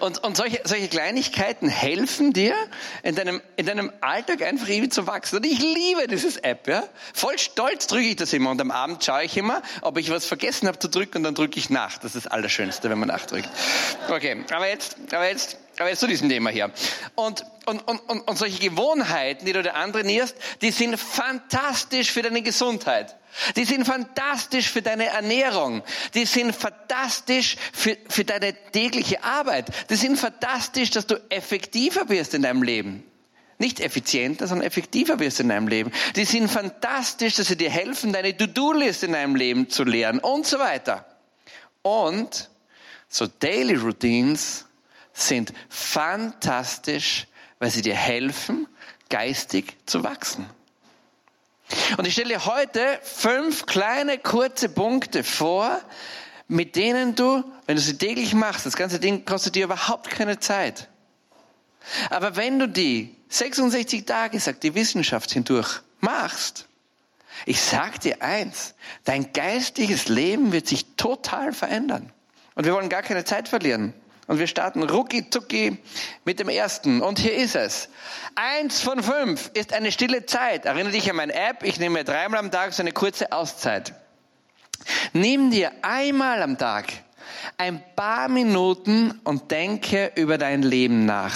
Und, 0.00 0.22
und 0.24 0.36
solche, 0.36 0.60
solche 0.64 0.88
Kleinigkeiten 0.88 1.68
helfen 1.68 2.32
dir, 2.32 2.54
in 3.02 3.14
deinem, 3.14 3.40
in 3.56 3.66
deinem 3.66 3.92
Alltag 4.00 4.42
einfach 4.42 4.68
irgendwie 4.68 4.88
zu 4.88 5.06
wachsen. 5.06 5.36
Und 5.36 5.46
ich 5.46 5.58
liebe 5.58 6.06
dieses 6.08 6.36
App. 6.36 6.68
Ja? 6.68 6.84
Voll 7.14 7.38
stolz 7.38 7.86
drücke 7.86 8.08
ich 8.08 8.16
das 8.16 8.32
immer. 8.32 8.50
Und 8.50 8.60
am 8.60 8.70
Abend 8.70 9.04
schaue 9.04 9.24
ich 9.24 9.36
immer, 9.36 9.62
ob 9.82 9.96
ich 9.98 10.10
was 10.10 10.26
vergessen 10.26 10.68
habe 10.68 10.78
zu 10.78 10.88
drücken 10.88 11.18
und 11.18 11.22
dann 11.24 11.34
drücke 11.34 11.58
ich 11.58 11.70
nach. 11.70 11.98
Das 11.98 12.14
ist 12.14 12.26
das 12.26 12.32
Allerschönste, 12.32 12.90
wenn 12.90 12.98
man 12.98 13.08
nachdrückt. 13.08 13.48
Okay, 14.08 14.44
aber 14.50 14.68
jetzt, 14.68 14.96
aber 15.12 15.28
jetzt, 15.28 15.58
aber 15.78 15.90
jetzt 15.90 16.00
zu 16.00 16.06
diesem 16.06 16.28
Thema 16.28 16.50
hier. 16.50 16.70
Und, 17.14 17.44
und, 17.66 17.86
und, 17.86 17.98
und, 18.08 18.20
und 18.20 18.38
solche 18.38 18.58
Gewohnheiten, 18.58 19.44
die 19.44 19.52
du 19.52 19.62
dir 19.62 19.74
antrainierst, 19.74 20.36
die 20.62 20.70
sind 20.70 20.98
fantastisch 20.98 22.10
für 22.10 22.22
deine 22.22 22.42
Gesundheit. 22.42 23.16
Die 23.56 23.64
sind 23.64 23.84
fantastisch 23.84 24.70
für 24.70 24.80
deine 24.80 25.06
Ernährung. 25.06 25.82
Die 26.14 26.24
sind 26.24 26.54
fantastisch 26.54 27.56
für, 27.72 27.96
für 28.08 28.24
deine 28.24 28.54
tägliche 28.72 29.22
Arbeit. 29.22 29.66
Die 29.90 29.96
sind 29.96 30.18
fantastisch, 30.18 30.90
dass 30.90 31.06
du 31.06 31.16
effektiver 31.28 32.08
wirst 32.08 32.34
in 32.34 32.42
deinem 32.42 32.62
Leben. 32.62 33.04
Nicht 33.58 33.80
effizienter, 33.80 34.46
sondern 34.46 34.66
effektiver 34.66 35.18
wirst 35.18 35.40
in 35.40 35.48
deinem 35.48 35.68
Leben. 35.68 35.90
Die 36.14 36.24
sind 36.24 36.50
fantastisch, 36.50 37.34
dass 37.34 37.48
sie 37.48 37.56
dir 37.56 37.70
helfen, 37.70 38.12
deine 38.12 38.36
To-Do-List 38.36 39.02
in 39.02 39.12
deinem 39.12 39.34
Leben 39.34 39.68
zu 39.70 39.84
lernen 39.84 40.18
und 40.18 40.46
so 40.46 40.58
weiter. 40.58 41.06
Und 41.82 42.50
so 43.08 43.26
Daily 43.26 43.74
Routines 43.74 44.65
sind 45.16 45.52
fantastisch, 45.68 47.26
weil 47.58 47.70
sie 47.70 47.82
dir 47.82 47.94
helfen, 47.94 48.68
geistig 49.08 49.76
zu 49.86 50.04
wachsen. 50.04 50.46
Und 51.96 52.06
ich 52.06 52.12
stelle 52.12 52.28
dir 52.28 52.46
heute 52.46 53.00
fünf 53.02 53.66
kleine, 53.66 54.18
kurze 54.18 54.68
Punkte 54.68 55.24
vor, 55.24 55.80
mit 56.48 56.76
denen 56.76 57.14
du, 57.14 57.42
wenn 57.66 57.76
du 57.76 57.82
sie 57.82 57.98
täglich 57.98 58.34
machst, 58.34 58.66
das 58.66 58.76
ganze 58.76 59.00
Ding 59.00 59.24
kostet 59.24 59.56
dir 59.56 59.64
überhaupt 59.64 60.10
keine 60.10 60.38
Zeit. 60.38 60.88
Aber 62.10 62.36
wenn 62.36 62.58
du 62.58 62.68
die 62.68 63.16
66 63.28 64.04
Tage, 64.04 64.38
sagt 64.38 64.62
die 64.62 64.74
Wissenschaft 64.74 65.32
hindurch, 65.32 65.80
machst, 66.00 66.68
ich 67.46 67.60
sag 67.60 68.00
dir 68.00 68.22
eins, 68.22 68.74
dein 69.04 69.32
geistiges 69.32 70.08
Leben 70.08 70.52
wird 70.52 70.68
sich 70.68 70.96
total 70.96 71.52
verändern. 71.52 72.12
Und 72.54 72.64
wir 72.64 72.74
wollen 72.74 72.88
gar 72.88 73.02
keine 73.02 73.24
Zeit 73.24 73.48
verlieren. 73.48 73.92
Und 74.26 74.38
wir 74.38 74.46
starten 74.46 74.82
rucki 74.82 75.30
zucki 75.30 75.78
mit 76.24 76.40
dem 76.40 76.48
ersten. 76.48 77.00
Und 77.00 77.18
hier 77.18 77.34
ist 77.34 77.54
es. 77.54 77.88
Eins 78.34 78.80
von 78.80 79.02
fünf 79.02 79.50
ist 79.54 79.72
eine 79.72 79.92
stille 79.92 80.26
Zeit. 80.26 80.64
Erinnere 80.64 80.92
dich 80.92 81.08
an 81.08 81.16
meine 81.16 81.34
App. 81.34 81.62
Ich 81.62 81.78
nehme 81.78 82.02
dreimal 82.02 82.40
am 82.40 82.50
Tag 82.50 82.72
so 82.72 82.82
eine 82.82 82.92
kurze 82.92 83.32
Auszeit. 83.32 83.94
Nimm 85.12 85.50
dir 85.50 85.70
einmal 85.82 86.42
am 86.42 86.58
Tag 86.58 86.92
ein 87.56 87.82
paar 87.94 88.28
Minuten 88.28 89.20
und 89.24 89.50
denke 89.50 90.12
über 90.16 90.38
dein 90.38 90.62
Leben 90.62 91.06
nach. 91.06 91.34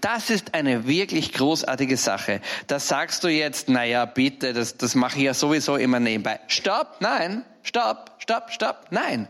Das 0.00 0.30
ist 0.30 0.54
eine 0.54 0.86
wirklich 0.86 1.32
großartige 1.32 1.96
Sache. 1.96 2.40
Da 2.66 2.78
sagst 2.78 3.24
du 3.24 3.28
jetzt, 3.28 3.68
naja, 3.68 4.06
bitte, 4.06 4.52
das, 4.52 4.76
das 4.76 4.94
mache 4.94 5.18
ich 5.18 5.24
ja 5.24 5.34
sowieso 5.34 5.76
immer 5.76 6.00
nebenbei. 6.00 6.40
Stopp, 6.46 6.96
nein, 7.00 7.44
stopp, 7.66 8.12
stopp, 8.18 8.50
stopp, 8.50 8.86
nein. 8.90 9.28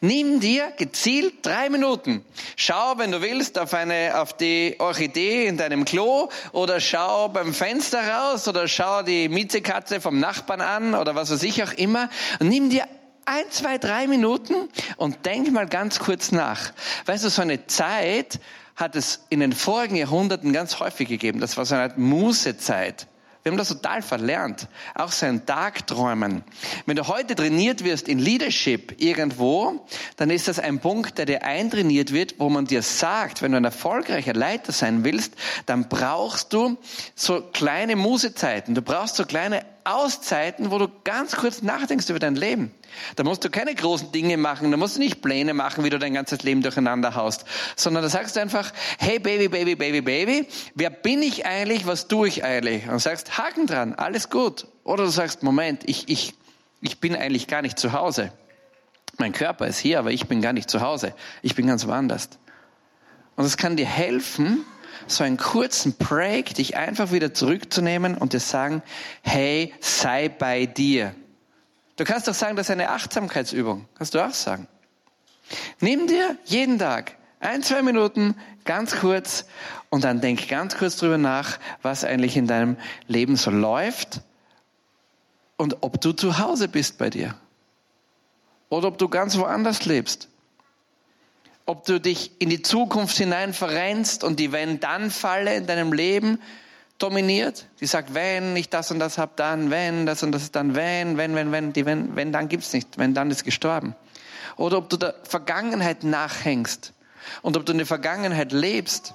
Nimm 0.00 0.40
dir 0.40 0.72
gezielt 0.76 1.44
drei 1.44 1.68
Minuten. 1.70 2.24
Schau, 2.56 2.98
wenn 2.98 3.12
du 3.12 3.22
willst, 3.22 3.58
auf 3.58 3.74
eine, 3.74 4.20
auf 4.20 4.32
die 4.32 4.76
Orchidee 4.78 5.46
in 5.46 5.56
deinem 5.56 5.84
Klo 5.84 6.28
oder 6.52 6.80
schau 6.80 7.28
beim 7.28 7.54
Fenster 7.54 8.00
raus 8.08 8.46
oder 8.48 8.68
schau 8.68 9.02
die 9.02 9.28
Miezekatze 9.28 10.00
vom 10.00 10.20
Nachbarn 10.20 10.60
an 10.60 10.94
oder 10.94 11.14
was 11.14 11.30
weiß 11.30 11.42
ich 11.42 11.62
auch 11.62 11.72
immer. 11.72 12.10
Und 12.40 12.48
nimm 12.48 12.70
dir 12.70 12.84
ein, 13.24 13.44
zwei, 13.50 13.78
drei 13.78 14.06
Minuten 14.06 14.54
und 14.96 15.26
denk 15.26 15.50
mal 15.50 15.66
ganz 15.66 15.98
kurz 15.98 16.30
nach. 16.32 16.72
Weißt 17.06 17.24
du, 17.24 17.28
so 17.28 17.42
eine 17.42 17.66
Zeit, 17.66 18.40
hat 18.76 18.94
es 18.94 19.24
in 19.30 19.40
den 19.40 19.52
vorigen 19.52 19.96
Jahrhunderten 19.96 20.52
ganz 20.52 20.78
häufig 20.78 21.08
gegeben. 21.08 21.40
Das 21.40 21.56
war 21.56 21.64
so 21.64 21.74
eine 21.74 21.84
Art 21.84 21.98
Mußezeit. 21.98 23.06
Wir 23.46 23.52
haben 23.52 23.58
das 23.58 23.68
total 23.68 24.02
verlernt. 24.02 24.66
Auch 24.96 25.12
sein 25.12 25.46
Tagträumen. 25.46 26.42
Wenn 26.84 26.96
du 26.96 27.06
heute 27.06 27.36
trainiert 27.36 27.84
wirst 27.84 28.08
in 28.08 28.18
Leadership 28.18 29.00
irgendwo, 29.00 29.86
dann 30.16 30.30
ist 30.30 30.48
das 30.48 30.58
ein 30.58 30.80
Punkt, 30.80 31.16
der 31.16 31.26
dir 31.26 31.44
eintrainiert 31.44 32.12
wird, 32.12 32.40
wo 32.40 32.48
man 32.48 32.64
dir 32.64 32.82
sagt, 32.82 33.42
wenn 33.42 33.52
du 33.52 33.58
ein 33.58 33.64
erfolgreicher 33.64 34.34
Leiter 34.34 34.72
sein 34.72 35.04
willst, 35.04 35.34
dann 35.64 35.88
brauchst 35.88 36.52
du 36.54 36.76
so 37.14 37.40
kleine 37.40 37.94
Musezeiten. 37.94 38.74
Du 38.74 38.82
brauchst 38.82 39.14
so 39.14 39.24
kleine 39.24 39.64
Auszeiten, 39.86 40.70
wo 40.70 40.78
du 40.78 40.88
ganz 41.04 41.36
kurz 41.36 41.62
nachdenkst 41.62 42.08
über 42.10 42.18
dein 42.18 42.34
Leben. 42.34 42.74
Da 43.14 43.24
musst 43.24 43.44
du 43.44 43.50
keine 43.50 43.74
großen 43.74 44.12
Dinge 44.12 44.36
machen, 44.36 44.70
da 44.70 44.76
musst 44.76 44.96
du 44.96 45.00
nicht 45.00 45.22
Pläne 45.22 45.54
machen, 45.54 45.84
wie 45.84 45.90
du 45.90 45.98
dein 45.98 46.14
ganzes 46.14 46.42
Leben 46.42 46.62
durcheinander 46.62 47.14
haust, 47.14 47.44
sondern 47.76 48.02
da 48.02 48.08
sagst 48.08 48.36
du 48.36 48.40
einfach, 48.40 48.72
hey 48.98 49.18
Baby, 49.18 49.48
Baby, 49.48 49.74
Baby, 49.74 50.00
Baby, 50.00 50.48
wer 50.74 50.90
bin 50.90 51.22
ich 51.22 51.46
eigentlich, 51.46 51.86
was 51.86 52.08
tue 52.08 52.28
ich 52.28 52.44
eigentlich? 52.44 52.88
Und 52.88 52.98
sagst, 52.98 53.38
Haken 53.38 53.66
dran, 53.66 53.94
alles 53.94 54.30
gut. 54.30 54.66
Oder 54.84 55.04
du 55.04 55.10
sagst, 55.10 55.42
Moment, 55.42 55.82
ich, 55.86 56.08
ich, 56.08 56.34
ich 56.80 57.00
bin 57.00 57.14
eigentlich 57.14 57.46
gar 57.46 57.62
nicht 57.62 57.78
zu 57.78 57.92
Hause. 57.92 58.32
Mein 59.18 59.32
Körper 59.32 59.66
ist 59.66 59.78
hier, 59.78 59.98
aber 59.98 60.10
ich 60.10 60.26
bin 60.26 60.42
gar 60.42 60.52
nicht 60.52 60.68
zu 60.68 60.80
Hause. 60.80 61.14
Ich 61.42 61.54
bin 61.54 61.66
ganz 61.66 61.86
woanders. 61.86 62.28
Und 63.36 63.44
es 63.44 63.56
kann 63.56 63.76
dir 63.76 63.86
helfen, 63.86 64.64
so 65.06 65.24
einen 65.24 65.36
kurzen 65.36 65.94
Break, 65.94 66.54
dich 66.54 66.76
einfach 66.76 67.12
wieder 67.12 67.34
zurückzunehmen 67.34 68.16
und 68.16 68.32
dir 68.32 68.40
sagen, 68.40 68.82
hey, 69.22 69.72
sei 69.80 70.28
bei 70.28 70.66
dir. 70.66 71.14
Du 71.96 72.04
kannst 72.04 72.28
doch 72.28 72.34
sagen, 72.34 72.56
das 72.56 72.66
ist 72.66 72.72
eine 72.72 72.90
Achtsamkeitsübung. 72.90 73.86
Kannst 73.94 74.14
du 74.14 74.24
auch 74.24 74.34
sagen. 74.34 74.68
Nimm 75.80 76.06
dir 76.06 76.36
jeden 76.44 76.78
Tag 76.78 77.16
ein, 77.40 77.62
zwei 77.62 77.82
Minuten, 77.82 78.34
ganz 78.64 78.96
kurz, 78.96 79.46
und 79.90 80.04
dann 80.04 80.20
denk 80.20 80.48
ganz 80.48 80.76
kurz 80.76 80.96
drüber 80.96 81.18
nach, 81.18 81.58
was 81.82 82.04
eigentlich 82.04 82.36
in 82.36 82.46
deinem 82.46 82.76
Leben 83.06 83.36
so 83.36 83.50
läuft 83.50 84.20
und 85.56 85.78
ob 85.82 86.00
du 86.00 86.12
zu 86.12 86.38
Hause 86.38 86.68
bist 86.68 86.98
bei 86.98 87.08
dir. 87.08 87.34
Oder 88.68 88.88
ob 88.88 88.98
du 88.98 89.08
ganz 89.08 89.38
woanders 89.38 89.84
lebst 89.84 90.28
ob 91.66 91.84
du 91.84 92.00
dich 92.00 92.30
in 92.38 92.48
die 92.48 92.62
Zukunft 92.62 93.16
hinein 93.16 93.52
verrennst 93.52 94.24
und 94.24 94.38
die 94.38 94.52
Wenn-Dann-Falle 94.52 95.56
in 95.56 95.66
deinem 95.66 95.92
Leben 95.92 96.40
dominiert. 96.98 97.66
Die 97.80 97.86
sagt, 97.86 98.14
wenn 98.14 98.56
ich 98.56 98.70
das 98.70 98.90
und 98.90 99.00
das 99.00 99.18
hab, 99.18 99.36
dann, 99.36 99.70
wenn, 99.70 100.06
das 100.06 100.22
und 100.22 100.32
das 100.32 100.52
dann, 100.52 100.76
wenn, 100.76 101.16
wenn, 101.16 101.34
wenn, 101.34 101.52
wenn, 101.52 101.72
die 101.72 101.84
wenn, 101.84 102.14
wenn, 102.16 102.32
dann 102.32 102.48
gibt's 102.48 102.72
nicht, 102.72 102.98
wenn, 102.98 103.14
dann 103.14 103.30
ist 103.30 103.44
gestorben. 103.44 103.94
Oder 104.56 104.78
ob 104.78 104.88
du 104.88 104.96
der 104.96 105.16
Vergangenheit 105.24 106.04
nachhängst 106.04 106.92
und 107.42 107.56
ob 107.56 107.66
du 107.66 107.72
in 107.72 107.78
der 107.78 107.86
Vergangenheit 107.86 108.52
lebst 108.52 109.14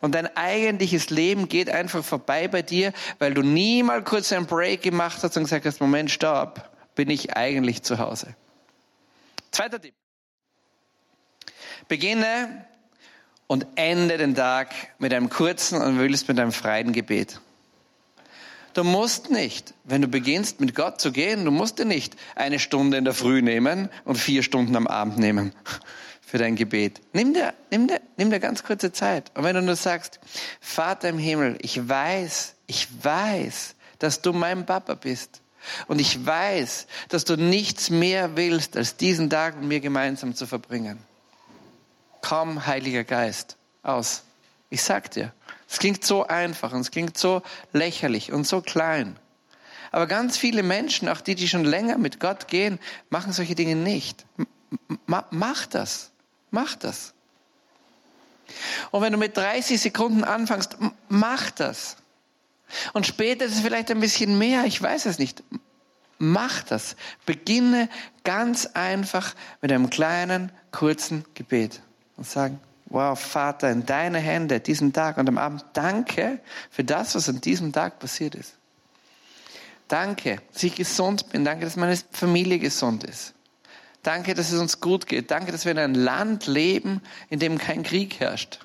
und 0.00 0.14
dein 0.14 0.36
eigentliches 0.36 1.10
Leben 1.10 1.48
geht 1.48 1.70
einfach 1.70 2.04
vorbei 2.04 2.48
bei 2.48 2.62
dir, 2.62 2.92
weil 3.20 3.32
du 3.32 3.42
nie 3.42 3.82
mal 3.84 4.02
kurz 4.02 4.32
einen 4.32 4.46
Break 4.46 4.82
gemacht 4.82 5.22
hast 5.22 5.36
und 5.36 5.44
gesagt 5.44 5.64
hast, 5.64 5.80
Moment, 5.80 6.10
stopp, 6.10 6.68
bin 6.96 7.08
ich 7.08 7.36
eigentlich 7.36 7.82
zu 7.82 7.98
Hause. 7.98 8.34
Zweiter 9.52 9.80
Tipp. 9.80 9.94
Beginne 11.92 12.64
und 13.48 13.66
ende 13.74 14.16
den 14.16 14.34
Tag 14.34 14.72
mit 14.98 15.12
einem 15.12 15.28
kurzen 15.28 15.76
und 15.76 15.98
willst 15.98 16.26
mit 16.26 16.40
einem 16.40 16.50
freien 16.50 16.94
Gebet. 16.94 17.38
Du 18.72 18.82
musst 18.82 19.30
nicht, 19.30 19.74
wenn 19.84 20.00
du 20.00 20.08
beginnst 20.08 20.58
mit 20.58 20.74
Gott 20.74 21.02
zu 21.02 21.12
gehen, 21.12 21.44
du 21.44 21.50
musst 21.50 21.78
dir 21.78 21.84
nicht 21.84 22.16
eine 22.34 22.60
Stunde 22.60 22.96
in 22.96 23.04
der 23.04 23.12
Früh 23.12 23.42
nehmen 23.42 23.90
und 24.06 24.16
vier 24.16 24.42
Stunden 24.42 24.74
am 24.74 24.86
Abend 24.86 25.18
nehmen 25.18 25.52
für 26.22 26.38
dein 26.38 26.56
Gebet. 26.56 27.02
Nimm 27.12 27.34
dir, 27.34 27.52
nimm 27.70 27.88
dir, 27.88 28.00
nimm 28.16 28.30
dir 28.30 28.40
ganz 28.40 28.62
kurze 28.62 28.92
Zeit. 28.92 29.30
Und 29.34 29.44
wenn 29.44 29.54
du 29.54 29.60
nur 29.60 29.76
sagst, 29.76 30.18
Vater 30.62 31.10
im 31.10 31.18
Himmel, 31.18 31.58
ich 31.60 31.90
weiß, 31.90 32.54
ich 32.68 32.88
weiß, 33.02 33.74
dass 33.98 34.22
du 34.22 34.32
mein 34.32 34.64
Papa 34.64 34.94
bist. 34.94 35.42
Und 35.88 36.00
ich 36.00 36.24
weiß, 36.24 36.86
dass 37.10 37.26
du 37.26 37.36
nichts 37.36 37.90
mehr 37.90 38.34
willst, 38.34 38.78
als 38.78 38.96
diesen 38.96 39.28
Tag 39.28 39.56
mit 39.60 39.68
mir 39.68 39.80
gemeinsam 39.80 40.34
zu 40.34 40.46
verbringen 40.46 40.98
komm, 42.22 42.66
Heiliger 42.66 43.04
Geist, 43.04 43.58
aus. 43.82 44.22
Ich 44.70 44.82
sag 44.82 45.10
dir, 45.10 45.32
es 45.68 45.78
klingt 45.78 46.02
so 46.04 46.26
einfach 46.26 46.72
und 46.72 46.80
es 46.80 46.90
klingt 46.90 47.18
so 47.18 47.42
lächerlich 47.74 48.32
und 48.32 48.46
so 48.46 48.62
klein. 48.62 49.18
Aber 49.90 50.06
ganz 50.06 50.38
viele 50.38 50.62
Menschen, 50.62 51.10
auch 51.10 51.20
die, 51.20 51.34
die 51.34 51.48
schon 51.48 51.64
länger 51.64 51.98
mit 51.98 52.18
Gott 52.18 52.48
gehen, 52.48 52.78
machen 53.10 53.34
solche 53.34 53.54
Dinge 53.54 53.76
nicht. 53.76 54.24
M 54.38 54.46
mach 55.06 55.66
das. 55.66 56.10
Mach 56.50 56.76
das. 56.76 57.12
Und 58.90 59.02
wenn 59.02 59.12
du 59.12 59.18
mit 59.18 59.36
30 59.36 59.78
Sekunden 59.78 60.24
anfängst, 60.24 60.78
mach 61.10 61.50
das. 61.50 61.98
Und 62.94 63.06
später 63.06 63.44
ist 63.44 63.56
es 63.56 63.60
vielleicht 63.60 63.90
ein 63.90 64.00
bisschen 64.00 64.38
mehr, 64.38 64.64
ich 64.64 64.80
weiß 64.80 65.04
es 65.04 65.18
nicht. 65.18 65.42
Mach 66.18 66.62
das. 66.62 66.96
Beginne 67.26 67.90
ganz 68.24 68.66
einfach 68.66 69.34
mit 69.60 69.70
einem 69.70 69.90
kleinen, 69.90 70.52
kurzen 70.70 71.26
Gebet 71.34 71.82
und 72.22 72.28
sagen, 72.28 72.60
wow, 72.84 73.18
Vater, 73.18 73.68
in 73.72 73.84
deine 73.84 74.20
Hände 74.20 74.60
diesen 74.60 74.92
Tag 74.92 75.18
und 75.18 75.28
am 75.28 75.38
Abend 75.38 75.64
danke 75.72 76.38
für 76.70 76.84
das, 76.84 77.16
was 77.16 77.28
an 77.28 77.40
diesem 77.40 77.72
Tag 77.72 77.98
passiert 77.98 78.36
ist. 78.36 78.54
Danke, 79.88 80.38
dass 80.52 80.62
ich 80.62 80.76
gesund 80.76 81.30
bin. 81.30 81.44
Danke, 81.44 81.64
dass 81.64 81.74
meine 81.74 81.98
Familie 82.12 82.60
gesund 82.60 83.02
ist. 83.02 83.34
Danke, 84.04 84.34
dass 84.34 84.52
es 84.52 84.60
uns 84.60 84.80
gut 84.80 85.08
geht. 85.08 85.32
Danke, 85.32 85.50
dass 85.50 85.64
wir 85.64 85.72
in 85.72 85.78
einem 85.78 85.96
Land 85.96 86.46
leben, 86.46 87.02
in 87.28 87.40
dem 87.40 87.58
kein 87.58 87.82
Krieg 87.82 88.20
herrscht. 88.20 88.60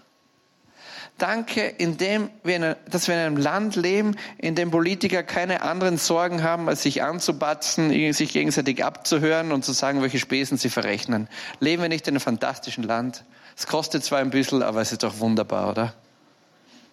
Danke, 1.17 1.65
indem 1.65 2.29
wir, 2.43 2.77
dass 2.91 3.07
wir 3.07 3.15
in 3.15 3.21
einem 3.21 3.37
Land 3.37 3.75
leben, 3.75 4.15
in 4.37 4.53
dem 4.53 4.69
Politiker 4.69 5.23
keine 5.23 5.63
anderen 5.63 5.97
Sorgen 5.97 6.43
haben, 6.43 6.69
als 6.69 6.83
sich 6.83 7.01
anzubatzen, 7.01 8.13
sich 8.13 8.33
gegenseitig 8.33 8.85
abzuhören 8.85 9.51
und 9.51 9.65
zu 9.65 9.71
sagen, 9.71 10.03
welche 10.03 10.19
Spesen 10.19 10.59
sie 10.59 10.69
verrechnen. 10.69 11.27
Leben 11.59 11.81
wir 11.81 11.89
nicht 11.89 12.07
in 12.07 12.13
einem 12.13 12.21
fantastischen 12.21 12.83
Land? 12.83 13.23
Es 13.57 13.65
kostet 13.65 14.03
zwar 14.03 14.19
ein 14.19 14.29
bisschen, 14.29 14.61
aber 14.61 14.81
es 14.81 14.91
ist 14.91 15.01
doch 15.01 15.17
wunderbar, 15.19 15.71
oder? 15.71 15.93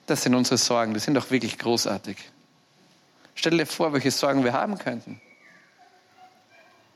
Das 0.07 0.23
sind 0.23 0.35
unsere 0.35 0.57
Sorgen, 0.57 0.95
die 0.95 1.01
sind 1.01 1.15
doch 1.15 1.31
wirklich 1.31 1.59
großartig. 1.59 2.17
Stell 3.35 3.59
dir 3.59 3.67
vor, 3.67 3.93
welche 3.93 4.11
Sorgen 4.11 4.45
wir 4.45 4.55
haben 4.55 4.79
könnten. 4.79 5.21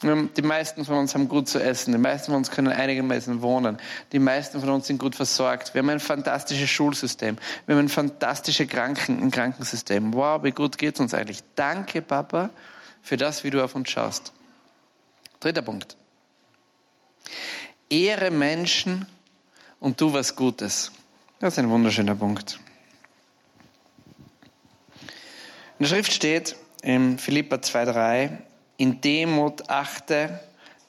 Die 0.03 0.43
meisten 0.43 0.85
von 0.85 0.97
uns 0.99 1.15
haben 1.15 1.29
gut 1.29 1.49
zu 1.49 1.61
essen. 1.61 1.93
Die 1.93 1.99
meisten 1.99 2.27
von 2.27 2.37
uns 2.37 2.51
können 2.53 2.69
einigermaßen 2.69 3.43
wohnen. 3.43 3.79
Die 4.13 4.21
meisten 4.21 4.61
von 4.61 4.71
uns 4.71 4.87
sind 4.87 4.99
gut 4.99 5.17
versorgt. 5.17 5.75
Wir 5.75 5.81
haben 5.81 5.91
ein 5.91 6.01
fantastisches 6.01 6.71
Schulsystem. 6.71 7.37
Wir 7.67 7.75
haben 7.75 7.87
ein 7.87 7.89
fantastisches 7.89 8.69
Kranken, 8.69 9.21
ein 9.21 9.33
Krankensystem. 9.33 10.15
Wow, 10.15 10.45
wie 10.45 10.53
gut 10.53 10.79
geht 10.79 10.95
es 10.95 11.01
uns 11.01 11.15
eigentlich? 11.15 11.41
Danke, 11.57 12.01
Papa, 12.01 12.51
für 13.03 13.17
das, 13.17 13.43
wie 13.43 13.51
du 13.51 13.63
auf 13.63 13.75
uns 13.75 13.91
schaust. 13.91 14.33
Dritter 15.41 15.63
Punkt. 15.63 15.97
Ehre 17.91 18.31
Menschen 18.31 19.07
und 19.81 19.97
tu 19.97 20.13
was 20.13 20.35
Gutes. 20.35 20.93
Das 21.41 21.55
ist 21.55 21.59
ein 21.59 21.71
wunderschöner 21.71 22.15
Punkt. 22.15 22.59
In 25.79 25.85
der 25.85 25.87
Schrift 25.87 26.13
steht, 26.13 26.57
in 26.83 27.19
Philippa 27.19 27.57
2,3, 27.57 28.39
in 28.77 29.01
Demut 29.01 29.69
achte 29.71 30.41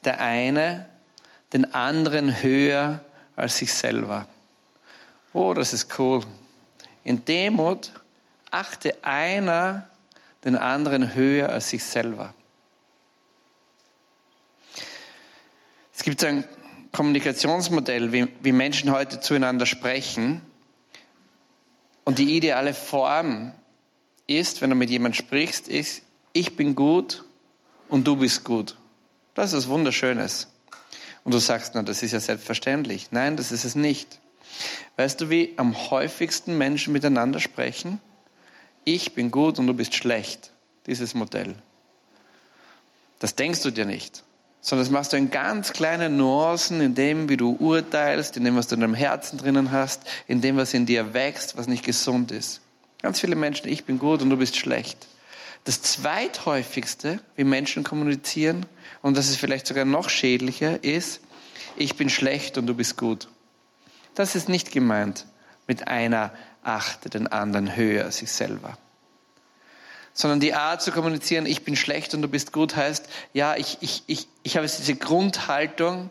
der 0.04 0.20
eine 0.20 0.88
den 1.52 1.74
anderen 1.74 2.42
höher 2.42 3.04
als 3.36 3.58
sich 3.58 3.72
selber. 3.72 4.26
Oh, 5.32 5.54
das 5.54 5.72
ist 5.72 5.98
cool. 5.98 6.24
In 7.04 7.24
Demut 7.24 7.92
achte 8.50 8.96
einer 9.04 9.88
den 10.44 10.56
anderen 10.56 11.14
höher 11.14 11.50
als 11.50 11.70
sich 11.70 11.84
selber. 11.84 12.34
Es 15.94 16.02
gibt 16.02 16.20
so 16.20 16.26
ein 16.26 16.44
Kommunikationsmodell, 16.92 18.12
wie, 18.12 18.28
wie 18.42 18.52
Menschen 18.52 18.90
heute 18.90 19.20
zueinander 19.20 19.66
sprechen. 19.66 20.42
Und 22.04 22.18
die 22.18 22.36
ideale 22.36 22.74
Form 22.74 23.52
ist, 24.26 24.60
wenn 24.60 24.70
du 24.70 24.76
mit 24.76 24.90
jemandem 24.90 25.24
sprichst, 25.24 25.68
ist, 25.68 26.02
ich 26.32 26.56
bin 26.56 26.74
gut 26.74 27.24
und 27.88 28.06
du 28.06 28.16
bist 28.16 28.44
gut. 28.44 28.76
Das 29.34 29.52
ist 29.52 29.64
was 29.64 29.68
Wunderschönes. 29.68 30.48
Und 31.24 31.34
du 31.34 31.38
sagst, 31.38 31.72
na, 31.74 31.82
das 31.82 32.02
ist 32.02 32.12
ja 32.12 32.20
selbstverständlich. 32.20 33.08
Nein, 33.10 33.36
das 33.36 33.52
ist 33.52 33.64
es 33.64 33.74
nicht. 33.74 34.20
Weißt 34.96 35.20
du, 35.20 35.30
wie 35.30 35.54
am 35.56 35.90
häufigsten 35.90 36.58
Menschen 36.58 36.92
miteinander 36.92 37.40
sprechen? 37.40 38.00
Ich 38.84 39.14
bin 39.14 39.30
gut 39.30 39.58
und 39.58 39.66
du 39.66 39.74
bist 39.74 39.94
schlecht. 39.94 40.52
Dieses 40.86 41.14
Modell. 41.14 41.54
Das 43.18 43.34
denkst 43.34 43.62
du 43.62 43.70
dir 43.70 43.84
nicht, 43.84 44.24
sondern 44.60 44.84
das 44.84 44.92
machst 44.92 45.12
du 45.12 45.16
in 45.16 45.30
ganz 45.30 45.72
kleinen 45.72 46.16
Nuancen, 46.16 46.80
in 46.80 46.94
dem, 46.94 47.28
wie 47.28 47.36
du 47.36 47.56
urteilst, 47.58 48.36
in 48.36 48.44
dem, 48.44 48.56
was 48.56 48.66
du 48.66 48.74
in 48.74 48.82
deinem 48.82 48.94
Herzen 48.94 49.38
drinnen 49.38 49.72
hast, 49.72 50.02
in 50.26 50.40
dem, 50.40 50.56
was 50.56 50.74
in 50.74 50.86
dir 50.86 51.14
wächst, 51.14 51.56
was 51.56 51.66
nicht 51.66 51.84
gesund 51.84 52.30
ist. 52.30 52.60
Ganz 53.02 53.20
viele 53.20 53.36
Menschen, 53.36 53.68
ich 53.68 53.84
bin 53.84 53.98
gut 53.98 54.20
und 54.20 54.30
du 54.30 54.36
bist 54.36 54.56
schlecht. 54.56 55.06
Das 55.64 55.80
zweithäufigste, 55.82 57.20
wie 57.36 57.44
Menschen 57.44 57.84
kommunizieren, 57.84 58.66
und 59.02 59.16
das 59.16 59.28
ist 59.28 59.36
vielleicht 59.36 59.66
sogar 59.66 59.84
noch 59.84 60.10
schädlicher, 60.10 60.82
ist, 60.84 61.20
ich 61.76 61.96
bin 61.96 62.10
schlecht 62.10 62.58
und 62.58 62.66
du 62.66 62.74
bist 62.74 62.96
gut. 62.96 63.28
Das 64.14 64.34
ist 64.34 64.48
nicht 64.48 64.72
gemeint 64.72 65.26
mit 65.66 65.88
einer 65.88 66.32
achte 66.62 67.08
den 67.08 67.26
anderen 67.26 67.76
höher 67.76 68.10
sich 68.10 68.30
selber. 68.30 68.76
Sondern 70.20 70.38
die 70.38 70.52
Art 70.52 70.82
zu 70.82 70.92
kommunizieren, 70.92 71.46
ich 71.46 71.64
bin 71.64 71.76
schlecht 71.76 72.12
und 72.12 72.20
du 72.20 72.28
bist 72.28 72.52
gut, 72.52 72.76
heißt, 72.76 73.08
ja, 73.32 73.56
ich, 73.56 73.78
ich, 73.80 74.02
ich, 74.06 74.28
ich 74.42 74.56
habe 74.56 74.66
diese 74.66 74.94
Grundhaltung, 74.94 76.10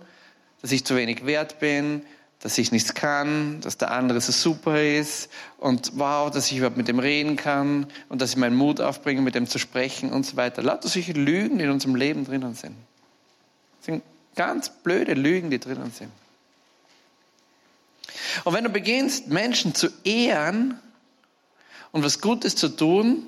dass 0.63 0.71
ich 0.71 0.83
zu 0.83 0.95
wenig 0.95 1.27
wert 1.27 1.59
bin, 1.59 2.01
dass 2.39 2.57
ich 2.57 2.71
nichts 2.71 2.95
kann, 2.95 3.61
dass 3.61 3.77
der 3.77 3.91
andere 3.91 4.19
so 4.19 4.31
super 4.31 4.81
ist 4.81 5.29
und 5.59 5.91
wow, 5.95 6.31
dass 6.31 6.49
ich 6.49 6.57
überhaupt 6.57 6.77
mit 6.77 6.87
dem 6.87 6.97
reden 6.97 7.35
kann 7.35 7.85
und 8.07 8.19
dass 8.19 8.31
ich 8.31 8.37
meinen 8.37 8.55
Mut 8.55 8.81
aufbringe, 8.81 9.21
mit 9.21 9.35
dem 9.35 9.45
zu 9.45 9.59
sprechen 9.59 10.11
und 10.11 10.25
so 10.25 10.37
weiter. 10.37 10.63
Lauter 10.63 10.87
solche 10.87 11.11
Lügen, 11.11 11.59
die 11.59 11.65
in 11.65 11.69
unserem 11.69 11.93
Leben 11.93 12.25
drinnen 12.25 12.55
sind. 12.55 12.75
Das 13.77 13.85
sind 13.85 14.03
ganz 14.35 14.69
blöde 14.69 15.13
Lügen, 15.13 15.51
die 15.51 15.59
drinnen 15.59 15.91
sind. 15.91 16.11
Und 18.43 18.55
wenn 18.55 18.63
du 18.63 18.71
beginnst, 18.71 19.27
Menschen 19.27 19.75
zu 19.75 19.89
ehren 20.03 20.79
und 21.91 22.03
was 22.03 22.21
Gutes 22.21 22.55
zu 22.55 22.69
tun, 22.69 23.27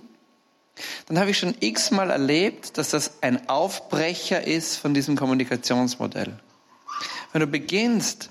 dann 1.07 1.19
habe 1.19 1.31
ich 1.31 1.37
schon 1.37 1.55
x-mal 1.59 2.09
erlebt, 2.09 2.77
dass 2.77 2.89
das 2.89 3.21
ein 3.21 3.49
Aufbrecher 3.49 4.45
ist 4.45 4.77
von 4.77 4.93
diesem 4.93 5.15
Kommunikationsmodell. 5.15 6.39
Wenn 7.31 7.41
du 7.41 7.47
beginnst, 7.47 8.29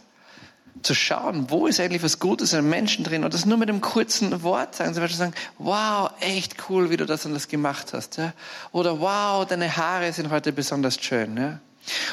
zu 0.82 0.94
schauen, 0.94 1.50
wo 1.50 1.66
ist 1.66 1.80
eigentlich 1.80 2.02
was 2.02 2.18
Gutes 2.18 2.52
in 2.52 2.68
Menschen 2.68 3.04
drin 3.04 3.24
und 3.24 3.34
das 3.34 3.44
nur 3.44 3.58
mit 3.58 3.68
einem 3.68 3.80
kurzen 3.80 4.42
Wort 4.42 4.74
sagen. 4.74 4.94
Zum 4.94 5.02
Beispiel 5.02 5.18
sagen, 5.18 5.34
wow, 5.58 6.10
echt 6.20 6.56
cool, 6.68 6.90
wie 6.90 6.96
du 6.96 7.06
das 7.06 7.26
und 7.26 7.34
das 7.34 7.48
gemacht 7.48 7.92
hast. 7.92 8.16
Ja? 8.16 8.32
Oder 8.72 9.00
wow, 9.00 9.46
deine 9.46 9.76
Haare 9.76 10.12
sind 10.12 10.30
heute 10.30 10.52
besonders 10.52 11.00
schön. 11.00 11.36
Ja? 11.36 11.60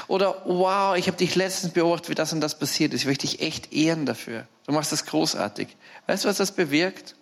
Oder 0.08 0.42
wow, 0.46 0.98
ich 0.98 1.08
habe 1.08 1.18
dich 1.18 1.36
letztens 1.36 1.74
beobachtet, 1.74 2.10
wie 2.10 2.16
das 2.16 2.34
und 2.34 2.42
das 2.42 2.60
passiert 2.60 2.94
ist. 2.94 3.02
Ich 3.02 3.08
möchte 3.08 3.28
dich 3.28 3.42
echt 3.42 3.74
ehren 3.74 4.06
dafür. 4.06 4.48
Du 4.66 4.74
machst 4.74 4.92
das 4.92 5.06
großartig. 5.06 5.70
Weißt 6.08 6.26
du, 6.26 6.30
was 6.30 6.38
das 6.38 6.52
bewirkt? 6.52 7.16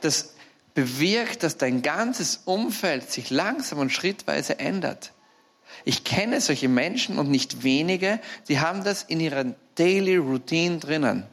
Das 0.00 0.33
bewirkt, 0.74 1.42
dass 1.42 1.56
dein 1.56 1.82
ganzes 1.82 2.42
Umfeld 2.44 3.10
sich 3.10 3.30
langsam 3.30 3.78
und 3.78 3.90
schrittweise 3.90 4.58
ändert. 4.58 5.12
Ich 5.84 6.04
kenne 6.04 6.40
solche 6.40 6.68
Menschen 6.68 7.18
und 7.18 7.30
nicht 7.30 7.62
wenige, 7.62 8.20
die 8.48 8.60
haben 8.60 8.84
das 8.84 9.02
in 9.02 9.20
ihrer 9.20 9.44
Daily 9.76 10.16
Routine 10.16 10.78
drinnen. 10.78 11.24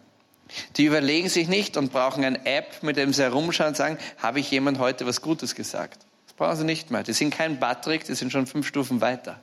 Die 0.77 0.85
überlegen 0.85 1.29
sich 1.29 1.47
nicht 1.47 1.77
und 1.77 1.91
brauchen 1.91 2.25
eine 2.25 2.45
App, 2.45 2.83
mit 2.83 2.97
dem 2.97 3.13
sie 3.13 3.23
herumschauen 3.23 3.69
und 3.69 3.77
sagen, 3.77 3.97
habe 4.17 4.39
ich 4.39 4.51
jemand 4.51 4.79
heute 4.79 5.05
was 5.05 5.21
Gutes 5.21 5.55
gesagt? 5.55 6.05
Das 6.27 6.35
brauchen 6.35 6.57
sie 6.57 6.65
nicht 6.65 6.91
mehr. 6.91 7.03
Die 7.03 7.13
sind 7.13 7.33
kein 7.33 7.59
Patrick, 7.59 8.03
die 8.03 8.15
sind 8.15 8.31
schon 8.31 8.47
fünf 8.47 8.67
Stufen 8.67 8.99
weiter 8.99 9.41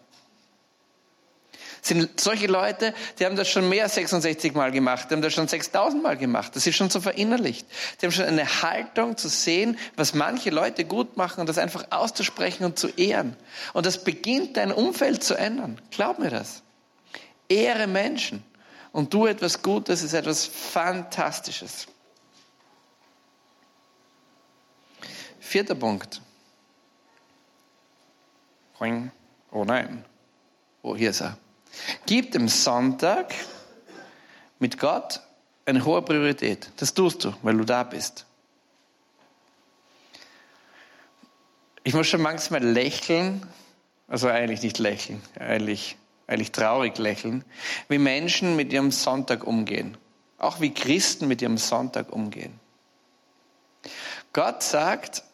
sind 1.88 2.20
solche 2.20 2.46
Leute, 2.46 2.94
die 3.18 3.26
haben 3.26 3.36
das 3.36 3.48
schon 3.48 3.68
mehr 3.68 3.84
als 3.84 3.94
66 3.94 4.54
Mal 4.54 4.70
gemacht, 4.70 5.10
die 5.10 5.14
haben 5.14 5.22
das 5.22 5.34
schon 5.34 5.48
6000 5.48 6.02
Mal 6.02 6.16
gemacht. 6.16 6.54
Das 6.54 6.66
ist 6.66 6.76
schon 6.76 6.90
so 6.90 7.00
verinnerlicht. 7.00 7.66
Die 8.00 8.06
haben 8.06 8.12
schon 8.12 8.26
eine 8.26 8.62
Haltung 8.62 9.16
zu 9.16 9.28
sehen, 9.28 9.78
was 9.96 10.14
manche 10.14 10.50
Leute 10.50 10.84
gut 10.84 11.16
machen 11.16 11.40
und 11.40 11.48
das 11.48 11.58
einfach 11.58 11.86
auszusprechen 11.90 12.64
und 12.64 12.78
zu 12.78 12.88
ehren. 12.88 13.36
Und 13.72 13.86
das 13.86 14.04
beginnt 14.04 14.56
dein 14.56 14.72
Umfeld 14.72 15.24
zu 15.24 15.34
ändern. 15.34 15.80
Glaub 15.90 16.18
mir 16.18 16.30
das. 16.30 16.62
Ehre 17.48 17.86
Menschen 17.86 18.44
und 18.92 19.10
tu 19.10 19.26
etwas 19.26 19.62
Gutes 19.62 20.02
ist 20.02 20.12
etwas 20.12 20.46
Fantastisches. 20.46 21.86
Vierter 25.40 25.74
Punkt. 25.74 26.20
Oh 29.50 29.64
nein. 29.64 30.04
Oh, 30.82 30.94
hier 30.94 31.10
ist 31.10 31.22
er. 31.22 31.38
Gib 32.06 32.32
dem 32.32 32.48
Sonntag 32.48 33.34
mit 34.58 34.78
Gott 34.78 35.20
eine 35.66 35.84
hohe 35.84 36.02
Priorität. 36.02 36.70
Das 36.76 36.94
tust 36.94 37.24
du, 37.24 37.34
weil 37.42 37.56
du 37.56 37.64
da 37.64 37.82
bist. 37.82 38.26
Ich 41.84 41.94
muss 41.94 42.06
schon 42.06 42.22
manchmal 42.22 42.62
lächeln, 42.64 43.46
also 44.08 44.28
eigentlich 44.28 44.62
nicht 44.62 44.78
lächeln, 44.78 45.22
eigentlich, 45.38 45.96
eigentlich 46.26 46.52
traurig 46.52 46.98
lächeln, 46.98 47.44
wie 47.88 47.98
Menschen 47.98 48.56
mit 48.56 48.72
ihrem 48.72 48.90
Sonntag 48.90 49.44
umgehen. 49.46 49.96
Auch 50.38 50.60
wie 50.60 50.72
Christen 50.72 51.28
mit 51.28 51.42
ihrem 51.42 51.58
Sonntag 51.58 52.12
umgehen. 52.12 52.60
Gott 54.32 54.62
sagt, 54.62 55.24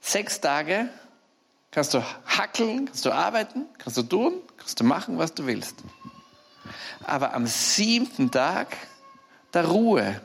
sechs 0.00 0.40
Tage 0.40 0.88
kannst 1.76 1.92
du 1.92 2.02
hackeln, 2.24 2.86
kannst 2.86 3.04
du 3.04 3.10
arbeiten, 3.12 3.66
kannst 3.76 3.98
du 3.98 4.02
tun, 4.02 4.32
kannst 4.56 4.80
du 4.80 4.84
machen, 4.84 5.18
was 5.18 5.34
du 5.34 5.46
willst. 5.46 5.74
Aber 7.04 7.34
am 7.34 7.46
siebten 7.46 8.30
Tag 8.30 8.74
der 9.52 9.66
Ruhe. 9.66 10.18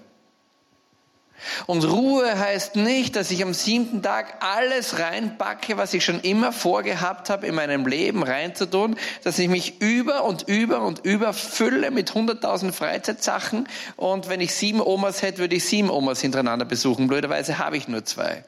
Und 1.66 1.84
Ruhe 1.84 2.40
heißt 2.40 2.78
nicht, 2.78 3.18
dass 3.18 3.32
ich 3.32 3.44
am 3.44 3.54
siebten 3.54 4.02
Tag 4.02 4.42
alles 4.42 4.98
reinpacke, 4.98 5.76
was 5.76 5.94
ich 5.94 6.06
schon 6.06 6.22
immer 6.22 6.54
vorgehabt 6.54 7.30
habe, 7.30 7.48
in 7.48 7.56
meinem 7.56 7.86
Leben 7.86 8.24
reinzutun, 8.24 8.96
dass 9.26 9.38
ich 9.38 9.50
mich 9.50 9.82
über 9.82 10.24
und 10.24 10.48
über 10.48 10.84
und 10.84 11.04
über 11.04 11.34
fülle 11.34 11.92
mit 11.92 12.14
hunderttausend 12.14 12.74
Freizeitsachen 12.74 13.68
und 13.98 14.30
wenn 14.30 14.40
ich 14.40 14.56
sieben 14.56 14.80
Omas 14.80 15.22
hätte, 15.22 15.40
würde 15.40 15.58
ich 15.58 15.66
sieben 15.66 15.90
Omas 15.90 16.22
hintereinander 16.22 16.64
besuchen. 16.64 17.10
Blöderweise 17.10 17.58
habe 17.58 17.76
ich 17.76 17.90
nur 17.90 18.06
zwei. 18.06 18.46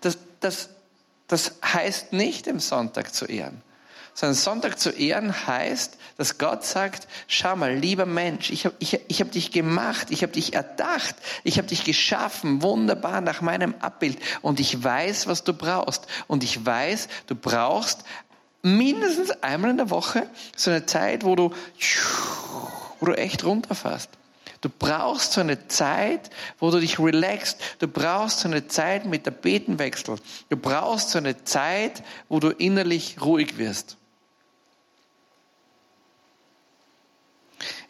Das, 0.00 0.16
das, 0.38 0.68
das 1.28 1.52
heißt 1.64 2.12
nicht, 2.12 2.46
den 2.46 2.60
Sonntag 2.60 3.12
zu 3.14 3.26
ehren. 3.26 3.62
Sondern 4.14 4.34
Sonntag 4.34 4.78
zu 4.78 4.90
ehren 4.90 5.46
heißt, 5.46 5.98
dass 6.16 6.38
Gott 6.38 6.64
sagt, 6.64 7.06
schau 7.28 7.54
mal, 7.54 7.74
lieber 7.74 8.06
Mensch, 8.06 8.50
ich 8.50 8.64
habe 8.64 8.74
ich, 8.78 8.98
ich 9.08 9.20
hab 9.20 9.30
dich 9.30 9.50
gemacht, 9.50 10.06
ich 10.10 10.22
habe 10.22 10.32
dich 10.32 10.54
erdacht, 10.54 11.16
ich 11.44 11.58
habe 11.58 11.68
dich 11.68 11.84
geschaffen, 11.84 12.62
wunderbar 12.62 13.20
nach 13.20 13.42
meinem 13.42 13.74
Abbild. 13.80 14.18
Und 14.40 14.58
ich 14.58 14.82
weiß, 14.82 15.26
was 15.26 15.44
du 15.44 15.52
brauchst. 15.52 16.06
Und 16.28 16.44
ich 16.44 16.64
weiß, 16.64 17.08
du 17.26 17.34
brauchst 17.34 18.04
mindestens 18.62 19.30
einmal 19.42 19.70
in 19.70 19.76
der 19.76 19.90
Woche 19.90 20.26
so 20.56 20.70
eine 20.70 20.86
Zeit, 20.86 21.22
wo 21.22 21.36
du, 21.36 21.52
wo 23.00 23.06
du 23.06 23.12
echt 23.12 23.44
runterfährst. 23.44 24.08
Du 24.60 24.68
brauchst 24.68 25.32
so 25.32 25.40
eine 25.40 25.68
Zeit, 25.68 26.30
wo 26.58 26.70
du 26.70 26.80
dich 26.80 26.98
relaxst. 26.98 27.60
Du 27.78 27.88
brauchst 27.88 28.40
so 28.40 28.48
eine 28.48 28.66
Zeit 28.68 29.04
mit 29.06 29.26
der 29.26 29.32
Betenwechsel. 29.32 30.16
Du 30.48 30.56
brauchst 30.56 31.10
so 31.10 31.18
eine 31.18 31.44
Zeit, 31.44 32.02
wo 32.28 32.40
du 32.40 32.50
innerlich 32.50 33.20
ruhig 33.20 33.58
wirst. 33.58 33.96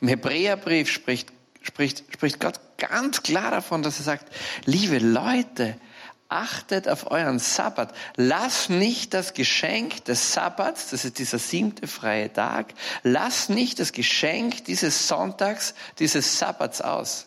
Im 0.01 0.09
Hebräerbrief 0.09 0.91
spricht, 0.91 1.33
spricht, 1.63 2.05
spricht 2.13 2.41
Gott 2.41 2.61
ganz 2.79 3.23
klar 3.23 3.51
davon, 3.51 3.83
dass 3.83 3.99
er 3.99 4.05
sagt, 4.05 4.33
liebe 4.67 4.99
Leute, 4.99 5.79
achtet 6.29 6.89
auf 6.89 7.11
euren 7.11 7.39
Sabbat. 7.39 7.95
Lass 8.17 8.69
nicht 8.69 9.15
das 9.15 9.35
Geschenk 9.35 10.05
des 10.05 10.33
Sabbats, 10.33 10.91
das 10.91 11.05
ist 11.05 11.19
dieser 11.19 11.39
siebte 11.39 11.87
freie 11.87 12.33
Tag, 12.33 12.75
lass 13.03 13.49
nicht 13.49 13.79
das 13.79 13.93
Geschenk 13.93 14.65
dieses 14.65 15.09
Sonntags, 15.09 15.75
dieses 15.99 16.39
Sabbats 16.39 16.81
aus. 16.81 17.27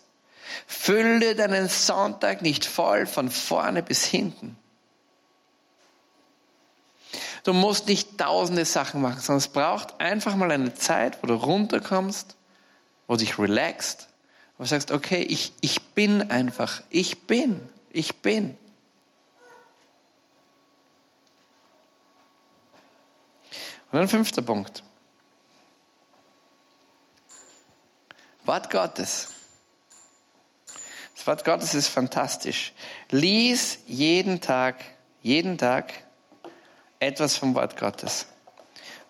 Fülle 0.67 1.35
deinen 1.35 1.69
Sonntag 1.69 2.41
nicht 2.41 2.65
voll 2.65 3.05
von 3.05 3.29
vorne 3.29 3.83
bis 3.83 4.03
hinten. 4.03 4.57
Du 7.43 7.53
musst 7.53 7.88
nicht 7.88 8.17
tausende 8.17 8.65
Sachen 8.65 9.01
machen, 9.01 9.21
sondern 9.21 9.38
es 9.39 9.47
braucht 9.47 9.99
einfach 10.01 10.35
mal 10.35 10.51
eine 10.51 10.73
Zeit, 10.73 11.17
wo 11.21 11.27
du 11.27 11.35
runterkommst, 11.35 12.35
wo 13.07 13.13
du 13.13 13.19
dich 13.19 13.39
relaxst, 13.39 14.09
wo 14.57 14.63
du 14.63 14.69
sagst, 14.69 14.91
okay, 14.91 15.21
ich, 15.21 15.53
ich 15.62 15.81
bin 15.93 16.29
einfach, 16.29 16.81
ich 16.89 17.25
bin, 17.27 17.62
ich 17.91 18.17
bin. 18.17 18.57
Und 23.91 23.99
ein 23.99 24.08
fünfter 24.08 24.41
Punkt. 24.41 24.84
Wort 28.45 28.69
Gottes. 28.69 29.30
Das 31.15 31.28
Wort 31.28 31.43
Gottes 31.43 31.73
ist 31.73 31.88
fantastisch. 31.88 32.73
Lies 33.10 33.80
jeden 33.88 34.41
Tag, 34.41 34.84
jeden 35.21 35.58
Tag 35.58 35.93
etwas 36.99 37.36
vom 37.36 37.56
Wort 37.56 37.78
Gottes. 37.78 38.28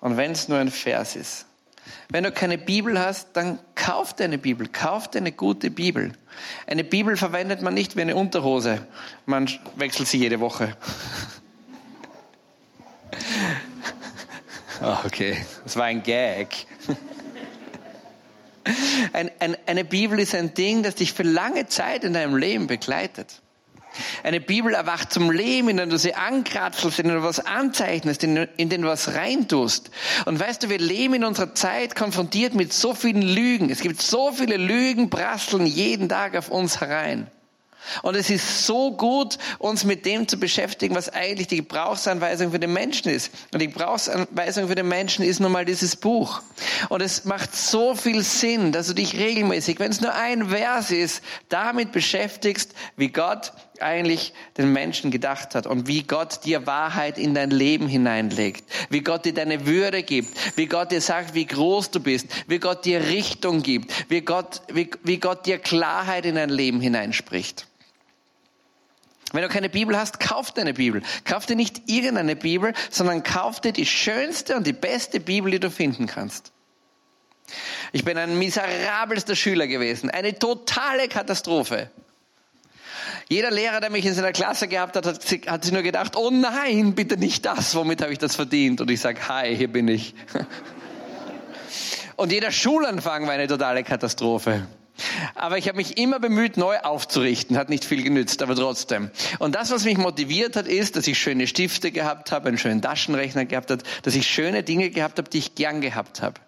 Und 0.02 0.18
wenn 0.18 0.32
es 0.32 0.48
nur 0.48 0.60
ein 0.60 0.72
Vers 0.72 1.16
ist. 1.16 1.46
Wenn 2.10 2.24
du 2.24 2.32
keine 2.32 2.58
Bibel 2.58 3.00
hast, 3.00 3.30
dann 3.34 3.60
kauf 3.76 4.16
dir 4.16 4.26
eine 4.26 4.38
Bibel, 4.38 4.68
kauf 4.68 5.08
dir 5.10 5.20
eine 5.20 5.32
gute 5.32 5.70
Bibel. 5.70 6.14
Eine 6.68 6.84
Bibel 6.84 7.18
verwendet 7.18 7.62
man 7.62 7.74
nicht 7.74 7.96
wie 7.96 8.02
eine 8.02 8.16
Unterhose. 8.16 8.86
Man 9.26 9.50
wechselt 9.76 10.08
sie 10.08 10.18
jede 10.18 10.40
Woche. 10.40 10.76
Oh, 13.12 14.69
okay, 14.82 15.38
das 15.64 15.76
war 15.76 15.86
ein 15.86 16.04
Gag. 16.04 16.66
Ein, 19.14 19.32
ein, 19.40 19.58
eine 19.66 19.84
Bibel 19.84 20.20
ist 20.20 20.36
ein 20.36 20.54
Ding, 20.54 20.84
das 20.84 20.94
dich 20.96 21.14
für 21.14 21.24
lange 21.24 21.68
Zeit 21.68 22.04
in 22.04 22.14
deinem 22.14 22.36
Leben 22.36 22.68
begleitet. 22.68 23.42
Eine 24.24 24.40
Bibel 24.40 24.74
erwacht 24.74 25.12
zum 25.12 25.32
Leben, 25.32 25.70
indem 25.70 25.90
du 25.90 25.98
sie 25.98 26.14
ankratzelst, 26.14 27.00
indem 27.00 27.16
du 27.16 27.24
was 27.24 27.40
anzeichnest, 27.40 28.24
indem 28.24 28.82
du 28.82 28.88
was 28.88 29.16
reintust. 29.16 29.90
Und 30.26 30.40
weißt 30.40 30.64
du, 30.64 30.70
wir 30.70 30.78
leben 30.78 31.16
in 31.16 31.24
unserer 31.24 31.56
Zeit 31.56 31.96
konfrontiert 31.96 32.54
mit 32.54 32.72
so 32.72 32.94
vielen 32.94 33.24
Lügen. 33.24 33.70
Es 33.70 33.82
gibt 33.82 34.02
so 34.02 34.32
viele 34.32 34.58
Lügen, 34.58 35.10
prasseln 35.10 35.66
jeden 35.66 36.10
Tag 36.10 36.36
auf 36.38 36.50
uns 36.50 36.80
herein. 36.80 37.28
Und 38.04 38.16
es 38.16 38.30
ist 38.30 38.66
so 38.66 38.92
gut, 38.92 39.38
uns 39.58 39.84
mit 39.84 40.06
dem 40.06 40.28
zu 40.28 40.38
beschäftigen, 40.38 40.96
was 40.96 41.10
eigentlich 41.10 41.48
die 41.48 41.58
Gebrauchsanweisung 41.58 42.52
für 42.52 42.60
den 42.60 42.74
Menschen 42.74 43.10
ist. 43.10 43.32
Und 43.54 43.62
die 43.62 43.68
Gebrauchsanweisung 43.68 44.68
für 44.68 44.76
den 44.76 44.88
Menschen 44.88 45.26
ist 45.26 45.40
nun 45.40 45.52
mal 45.52 45.66
dieses 45.66 45.96
Buch. 45.96 46.42
Und 46.90 47.02
es 47.02 47.26
macht 47.26 47.56
so 47.56 47.96
viel 47.96 48.24
Sinn, 48.24 48.72
dass 48.72 48.88
du 48.88 48.94
dich 48.94 49.18
regelmäßig, 49.18 49.80
wenn 49.80 49.92
es 49.92 50.02
nur 50.02 50.14
ein 50.14 50.50
Vers 50.50 50.92
ist, 50.92 51.24
damit 51.50 51.92
beschäftigst, 51.92 52.74
wie 52.96 53.10
Gott 53.10 53.54
eigentlich 53.82 54.34
den 54.58 54.74
Menschen 54.74 55.12
gedacht 55.12 55.56
hat 55.56 55.66
und 55.66 55.88
wie 55.88 56.04
Gott 56.04 56.46
dir 56.46 56.68
Wahrheit 56.68 57.18
in 57.18 57.34
dein 57.34 57.52
Leben 57.52 57.88
hineinlegt, 57.88 58.64
wie 58.90 59.02
Gott 59.02 59.26
dir 59.26 59.34
deine 59.34 59.66
Würde 59.66 60.04
gibt, 60.04 60.58
wie 60.58 60.66
Gott 60.66 60.92
dir 60.92 61.02
sagt, 61.02 61.34
wie 61.34 61.46
groß 61.46 61.92
du 61.92 62.00
bist, 62.00 62.28
wie 62.48 62.60
Gott 62.60 62.86
dir 62.86 63.08
Richtung 63.08 63.62
gibt, 63.64 64.10
wie 64.10 64.22
Gott, 64.22 64.62
wie, 64.72 64.90
wie 65.04 65.18
Gott 65.18 65.46
dir 65.46 65.58
Klarheit 65.58 66.26
in 66.26 66.36
dein 66.36 66.50
Leben 66.50 66.82
hineinspricht. 66.82 67.69
Wenn 69.34 69.44
du 69.44 69.50
keine 69.50 69.70
Bibel 69.70 69.98
hast, 69.98 70.20
kauf 70.20 70.52
dir 70.52 70.62
eine 70.62 70.74
Bibel. 70.74 71.02
Kauf 71.24 71.46
dir 71.46 71.56
nicht 71.56 71.90
irgendeine 71.90 72.36
Bibel, 72.36 72.74
sondern 72.90 73.24
kauf 73.24 73.62
dir 73.62 73.72
die 73.72 73.86
schönste 73.86 74.56
und 74.56 74.66
die 74.66 74.74
beste 74.74 75.20
Bibel, 75.20 75.52
die 75.52 75.60
du 75.60 75.70
finden 75.70 76.08
kannst. 76.08 76.52
Ich 77.92 78.04
bin 78.04 78.18
ein 78.18 78.38
miserabelster 78.38 79.36
Schüler 79.36 79.68
gewesen. 79.68 80.10
Eine 80.10 80.38
totale 80.38 81.08
Katastrophe. 81.08 81.90
Jeder 83.28 83.52
Lehrer, 83.52 83.80
der 83.80 83.92
mich 83.92 84.06
in 84.06 84.14
seiner 84.14 84.32
Klasse 84.32 84.68
gehabt 84.68 84.96
hat, 84.96 85.06
hat, 85.06 85.24
sich 85.24 85.72
nur 85.72 85.84
gedacht, 85.84 86.16
oh 86.16 86.32
nein, 86.32 86.96
bitte 86.96 87.18
nicht 87.18 87.46
das, 87.46 87.76
womit 87.76 88.02
habe 88.02 88.12
ich 88.12 88.18
das 88.18 88.36
verdient? 88.36 88.82
Und 88.82 88.90
ich 88.90 89.00
sage, 89.00 89.28
hi, 89.28 89.56
hier 89.56 89.72
bin 89.72 89.88
ich. 89.88 90.16
Und 92.16 92.32
jeder 92.32 92.52
Schulanfang 92.52 93.28
war 93.28 93.34
eine 93.34 93.48
totale 93.48 93.84
Katastrophe. 93.84 94.68
Aber 95.36 95.58
ich 95.58 95.68
habe 95.68 95.78
mich 95.78 95.98
immer 95.98 96.20
bemüht, 96.20 96.58
neu 96.58 96.78
aufzurichten. 96.80 97.58
Hat 97.58 97.70
nicht 97.70 97.86
viel 97.86 98.04
genützt, 98.04 98.42
aber 98.42 98.56
trotzdem. 98.56 99.10
Und 99.40 99.56
das, 99.56 99.72
was 99.72 99.86
mich 99.86 99.98
motiviert 99.98 100.56
hat, 100.56 100.68
ist, 100.68 100.96
dass 100.96 101.08
ich 101.08 101.18
schöne 101.18 101.48
Stifte 101.48 101.92
gehabt 101.92 102.32
habe, 102.32 102.50
einen 102.50 102.58
schönen 102.58 102.82
Taschenrechner 102.82 103.46
gehabt 103.46 103.72
habe, 103.72 103.84
dass 104.04 104.16
ich 104.16 104.28
schöne 104.28 104.64
Dinge 104.64 104.90
gehabt 104.90 105.18
habe, 105.18 105.30
die 105.30 105.40
ich 105.40 105.56
gern 105.56 105.82
gehabt 105.82 106.22
habe. 106.22 106.40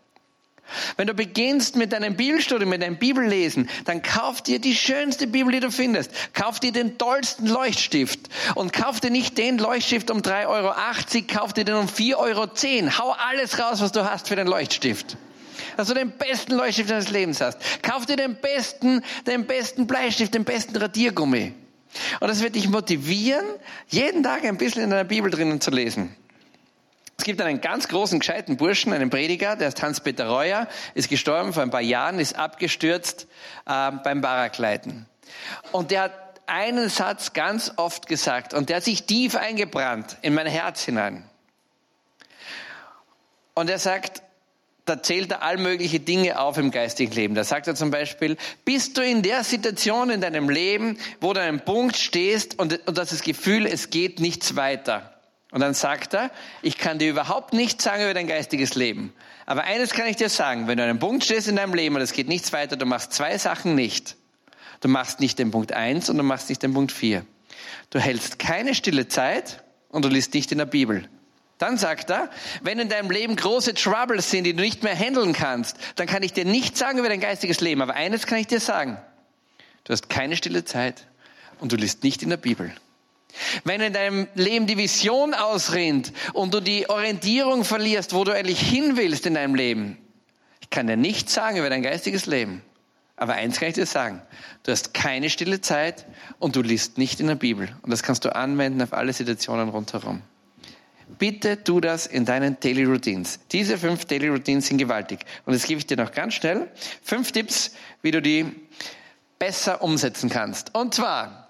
Wenn 0.95 1.07
du 1.07 1.13
beginnst 1.13 1.75
mit 1.75 1.91
deinem 1.91 2.15
Bibelstudium, 2.15 2.69
mit 2.69 2.81
deinem 2.81 2.97
Bibellesen, 2.97 3.69
dann 3.85 4.01
kauf 4.01 4.41
dir 4.41 4.59
die 4.59 4.75
schönste 4.75 5.27
Bibel, 5.27 5.51
die 5.51 5.59
du 5.59 5.71
findest. 5.71 6.11
Kauf 6.33 6.59
dir 6.59 6.71
den 6.71 6.97
tollsten 6.97 7.47
Leuchtstift. 7.47 8.19
Und 8.55 8.71
kauf 8.71 8.99
dir 8.99 9.11
nicht 9.11 9.37
den 9.37 9.57
Leuchtstift 9.57 10.09
um 10.11 10.19
3,80 10.19 10.47
Euro, 10.47 10.73
kauf 11.27 11.53
dir 11.53 11.65
den 11.65 11.75
um 11.75 11.87
4,10 11.87 12.15
Euro. 12.17 12.97
Hau 12.97 13.11
alles 13.11 13.59
raus, 13.59 13.81
was 13.81 13.91
du 13.91 14.09
hast 14.09 14.27
für 14.29 14.35
den 14.35 14.47
Leuchtstift 14.47 15.17
dass 15.77 15.87
du 15.87 15.93
den 15.93 16.11
besten 16.11 16.53
Leuchtstift 16.53 16.89
deines 16.89 17.09
Lebens 17.09 17.41
hast. 17.41 17.59
Kauf 17.81 18.05
dir 18.05 18.15
den 18.15 18.35
besten, 18.35 19.03
den 19.27 19.45
besten 19.45 19.87
Bleistift, 19.87 20.33
den 20.33 20.43
besten 20.43 20.75
Radiergummi. 20.75 21.53
Und 22.19 22.27
das 22.27 22.41
wird 22.41 22.55
dich 22.55 22.69
motivieren, 22.69 23.45
jeden 23.89 24.23
Tag 24.23 24.45
ein 24.45 24.57
bisschen 24.57 24.83
in 24.83 24.89
deiner 24.89 25.03
Bibel 25.03 25.29
drinnen 25.29 25.59
zu 25.59 25.71
lesen. 25.71 26.15
Es 27.17 27.25
gibt 27.25 27.39
einen 27.41 27.61
ganz 27.61 27.87
großen, 27.87 28.17
gescheiten 28.19 28.57
Burschen, 28.57 28.93
einen 28.93 29.11
Prediger, 29.11 29.55
der 29.55 29.67
ist 29.67 29.81
Hans-Peter 29.81 30.27
Reuer, 30.27 30.67
ist 30.95 31.07
gestorben 31.07 31.53
vor 31.53 31.61
ein 31.61 31.69
paar 31.69 31.81
Jahren, 31.81 32.17
ist 32.17 32.35
abgestürzt 32.35 33.27
äh, 33.67 33.91
beim 33.91 34.21
Paragleiten. 34.21 35.05
Und 35.71 35.91
der 35.91 36.03
hat 36.03 36.41
einen 36.47 36.89
Satz 36.89 37.33
ganz 37.33 37.73
oft 37.75 38.07
gesagt 38.07 38.53
und 38.53 38.69
der 38.69 38.77
hat 38.77 38.83
sich 38.83 39.03
tief 39.03 39.35
eingebrannt 39.35 40.17
in 40.21 40.33
mein 40.33 40.47
Herz 40.47 40.83
hinein. 40.83 41.29
Und 43.53 43.69
er 43.69 43.79
sagt, 43.79 44.23
da 44.91 45.01
zählt 45.01 45.31
er 45.31 45.41
all 45.41 45.57
mögliche 45.57 46.01
Dinge 46.01 46.37
auf 46.37 46.57
im 46.57 46.69
geistigen 46.69 47.13
Leben. 47.13 47.33
Da 47.33 47.45
sagt 47.45 47.67
er 47.67 47.75
zum 47.75 47.91
Beispiel, 47.91 48.35
bist 48.65 48.97
du 48.97 49.01
in 49.01 49.21
der 49.21 49.45
Situation 49.45 50.09
in 50.09 50.19
deinem 50.19 50.49
Leben, 50.49 50.97
wo 51.21 51.31
du 51.31 51.39
an 51.39 51.47
einem 51.47 51.61
Punkt 51.61 51.95
stehst 51.95 52.59
und, 52.59 52.85
und 52.85 52.97
das, 52.97 53.11
das 53.11 53.21
Gefühl, 53.21 53.65
es 53.65 53.89
geht 53.89 54.19
nichts 54.19 54.57
weiter. 54.57 55.13
Und 55.51 55.61
dann 55.61 55.73
sagt 55.73 56.13
er, 56.13 56.29
ich 56.61 56.77
kann 56.77 56.99
dir 56.99 57.09
überhaupt 57.09 57.53
nichts 57.53 57.85
sagen 57.85 58.03
über 58.03 58.13
dein 58.13 58.27
geistiges 58.27 58.75
Leben. 58.75 59.13
Aber 59.45 59.63
eines 59.63 59.91
kann 59.91 60.07
ich 60.07 60.17
dir 60.17 60.29
sagen, 60.29 60.67
wenn 60.67 60.77
du 60.77 60.83
an 60.83 60.89
einem 60.89 60.99
Punkt 60.99 61.23
stehst 61.23 61.47
in 61.47 61.55
deinem 61.55 61.73
Leben 61.73 61.95
und 61.95 62.01
es 62.01 62.11
geht 62.11 62.27
nichts 62.27 62.51
weiter, 62.51 62.75
du 62.75 62.85
machst 62.85 63.13
zwei 63.13 63.37
Sachen 63.37 63.75
nicht. 63.75 64.17
Du 64.81 64.89
machst 64.89 65.21
nicht 65.21 65.39
den 65.39 65.51
Punkt 65.51 65.71
eins 65.71 66.09
und 66.09 66.17
du 66.17 66.23
machst 66.23 66.49
nicht 66.49 66.63
den 66.63 66.73
Punkt 66.73 66.91
vier. 66.91 67.25
Du 67.91 67.99
hältst 67.99 68.39
keine 68.39 68.75
stille 68.75 69.07
Zeit 69.07 69.63
und 69.89 70.03
du 70.03 70.09
liest 70.09 70.33
nicht 70.33 70.51
in 70.51 70.57
der 70.57 70.65
Bibel. 70.65 71.07
Dann 71.61 71.77
sagt 71.77 72.09
er, 72.09 72.31
wenn 72.63 72.79
in 72.79 72.89
deinem 72.89 73.11
Leben 73.11 73.35
große 73.35 73.75
Troubles 73.75 74.31
sind, 74.31 74.45
die 74.45 74.55
du 74.55 74.63
nicht 74.63 74.81
mehr 74.81 74.95
handeln 74.95 75.31
kannst, 75.31 75.77
dann 75.95 76.07
kann 76.07 76.23
ich 76.23 76.33
dir 76.33 76.43
nichts 76.43 76.79
sagen 76.79 76.97
über 76.97 77.07
dein 77.07 77.19
geistiges 77.19 77.61
Leben. 77.61 77.83
Aber 77.83 77.93
eines 77.93 78.25
kann 78.25 78.39
ich 78.39 78.47
dir 78.47 78.59
sagen. 78.59 78.97
Du 79.83 79.93
hast 79.93 80.09
keine 80.09 80.35
stille 80.35 80.65
Zeit 80.65 81.05
und 81.59 81.71
du 81.71 81.75
liest 81.75 82.03
nicht 82.03 82.23
in 82.23 82.29
der 82.29 82.37
Bibel. 82.37 82.73
Wenn 83.63 83.79
in 83.79 83.93
deinem 83.93 84.27
Leben 84.33 84.65
die 84.65 84.75
Vision 84.75 85.35
ausrinnt 85.35 86.11
und 86.33 86.51
du 86.51 86.61
die 86.61 86.89
Orientierung 86.89 87.63
verlierst, 87.63 88.15
wo 88.15 88.23
du 88.23 88.31
eigentlich 88.31 88.59
hin 88.59 88.97
willst 88.97 89.27
in 89.27 89.35
deinem 89.35 89.53
Leben, 89.53 89.99
ich 90.61 90.71
kann 90.71 90.87
dir 90.87 90.97
nichts 90.97 91.35
sagen 91.35 91.57
über 91.57 91.69
dein 91.69 91.83
geistiges 91.83 92.25
Leben. 92.25 92.63
Aber 93.17 93.33
eins 93.33 93.59
kann 93.59 93.69
ich 93.69 93.75
dir 93.75 93.85
sagen. 93.85 94.23
Du 94.63 94.71
hast 94.71 94.95
keine 94.95 95.29
stille 95.29 95.61
Zeit 95.61 96.07
und 96.39 96.55
du 96.55 96.63
liest 96.63 96.97
nicht 96.97 97.19
in 97.19 97.27
der 97.27 97.35
Bibel. 97.35 97.69
Und 97.83 97.91
das 97.91 98.01
kannst 98.01 98.25
du 98.25 98.35
anwenden 98.35 98.81
auf 98.81 98.93
alle 98.93 99.13
Situationen 99.13 99.69
rundherum. 99.69 100.23
Bitte 101.17 101.63
tu 101.63 101.79
das 101.79 102.07
in 102.07 102.25
deinen 102.25 102.59
Daily 102.59 102.83
Routines. 102.83 103.39
Diese 103.51 103.77
fünf 103.77 104.05
Daily 104.05 104.27
Routines 104.27 104.67
sind 104.67 104.77
gewaltig. 104.77 105.25
Und 105.45 105.53
jetzt 105.53 105.67
gebe 105.67 105.79
ich 105.79 105.87
dir 105.87 105.97
noch 105.97 106.11
ganz 106.11 106.35
schnell 106.35 106.69
fünf 107.03 107.31
Tipps, 107.31 107.73
wie 108.01 108.11
du 108.11 108.21
die 108.21 108.45
besser 109.39 109.81
umsetzen 109.81 110.29
kannst. 110.29 110.75
Und 110.75 110.93
zwar, 110.93 111.49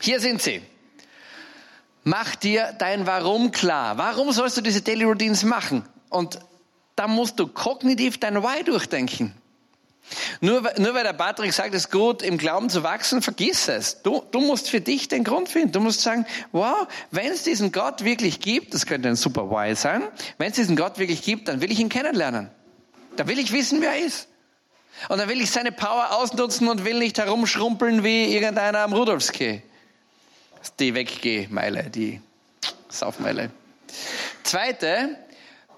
hier 0.00 0.20
sind 0.20 0.42
sie. 0.42 0.62
Mach 2.04 2.36
dir 2.36 2.74
dein 2.78 3.06
Warum 3.06 3.50
klar. 3.50 3.98
Warum 3.98 4.32
sollst 4.32 4.56
du 4.56 4.60
diese 4.60 4.82
Daily 4.82 5.04
Routines 5.04 5.42
machen? 5.42 5.84
Und 6.08 6.38
da 6.94 7.08
musst 7.08 7.38
du 7.38 7.46
kognitiv 7.46 8.18
dein 8.18 8.42
Why 8.42 8.64
durchdenken. 8.64 9.34
Nur, 10.40 10.62
nur 10.78 10.94
weil 10.94 11.04
der 11.04 11.12
Patrick 11.12 11.52
sagt, 11.52 11.74
es 11.74 11.84
ist 11.84 11.90
gut, 11.90 12.22
im 12.22 12.38
Glauben 12.38 12.70
zu 12.70 12.82
wachsen, 12.82 13.22
vergiss 13.22 13.68
es. 13.68 14.02
Du, 14.02 14.22
du 14.30 14.40
musst 14.40 14.70
für 14.70 14.80
dich 14.80 15.08
den 15.08 15.24
Grund 15.24 15.48
finden. 15.48 15.72
Du 15.72 15.80
musst 15.80 16.02
sagen, 16.02 16.26
wow, 16.52 16.86
wenn 17.10 17.32
es 17.32 17.42
diesen 17.42 17.72
Gott 17.72 18.04
wirklich 18.04 18.40
gibt, 18.40 18.74
das 18.74 18.86
könnte 18.86 19.08
ein 19.08 19.16
super 19.16 19.50
Why 19.50 19.74
sein, 19.74 20.02
wenn 20.38 20.50
es 20.50 20.56
diesen 20.56 20.76
Gott 20.76 20.98
wirklich 20.98 21.22
gibt, 21.22 21.48
dann 21.48 21.60
will 21.60 21.72
ich 21.72 21.80
ihn 21.80 21.88
kennenlernen. 21.88 22.50
Da 23.16 23.26
will 23.26 23.38
ich 23.38 23.52
wissen, 23.52 23.80
wer 23.80 23.92
er 23.92 24.04
ist. 24.04 24.28
Und 25.08 25.18
dann 25.18 25.28
will 25.28 25.40
ich 25.40 25.50
seine 25.50 25.72
Power 25.72 26.12
ausnutzen 26.12 26.68
und 26.68 26.84
will 26.84 26.98
nicht 26.98 27.18
herumschrumpeln 27.18 28.02
wie 28.02 28.34
irgendeiner 28.34 28.80
am 28.80 28.92
Rudolfski. 28.92 29.62
Die 30.78 30.94
Weggeh-Meile, 30.94 31.90
die 31.90 32.20
Saufmeile. 32.88 33.50
Zweite, 34.42 35.16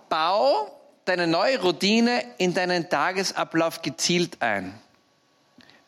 bau 0.08 0.77
deine 1.08 1.26
neue 1.26 1.60
Routine 1.60 2.22
in 2.36 2.54
deinen 2.54 2.88
Tagesablauf 2.88 3.82
gezielt 3.82 4.40
ein. 4.40 4.74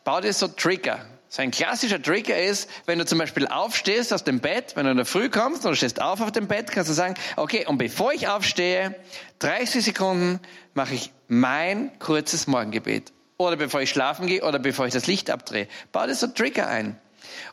Bau 0.03 0.19
dir 0.19 0.33
so 0.33 0.47
Trigger. 0.47 1.05
So 1.29 1.41
ein 1.41 1.51
klassischer 1.51 2.01
Trigger 2.01 2.37
ist, 2.37 2.69
wenn 2.87 2.99
du 2.99 3.05
zum 3.05 3.17
Beispiel 3.17 3.47
aufstehst 3.47 4.11
aus 4.11 4.25
dem 4.25 4.41
Bett, 4.41 4.75
wenn 4.75 4.85
du 4.85 4.91
in 4.91 4.97
der 4.97 5.05
Früh 5.05 5.29
kommst 5.29 5.63
und 5.65 5.71
du 5.71 5.75
stehst 5.77 6.01
auf 6.01 6.19
auf 6.19 6.31
dem 6.31 6.47
Bett, 6.47 6.71
kannst 6.71 6.89
du 6.89 6.93
sagen, 6.93 7.13
okay, 7.37 7.65
und 7.65 7.77
bevor 7.77 8.11
ich 8.11 8.27
aufstehe, 8.27 8.95
30 9.39 9.85
Sekunden 9.85 10.41
mache 10.73 10.95
ich 10.95 11.13
mein 11.29 11.97
kurzes 11.99 12.47
Morgengebet. 12.47 13.13
Oder 13.37 13.55
bevor 13.55 13.81
ich 13.81 13.89
schlafen 13.89 14.27
gehe 14.27 14.43
oder 14.43 14.59
bevor 14.59 14.87
ich 14.87 14.93
das 14.93 15.07
Licht 15.07 15.29
abdrehe. 15.29 15.67
Bau 15.93 16.05
dir 16.05 16.15
so 16.15 16.27
Trigger 16.27 16.67
ein. 16.67 16.99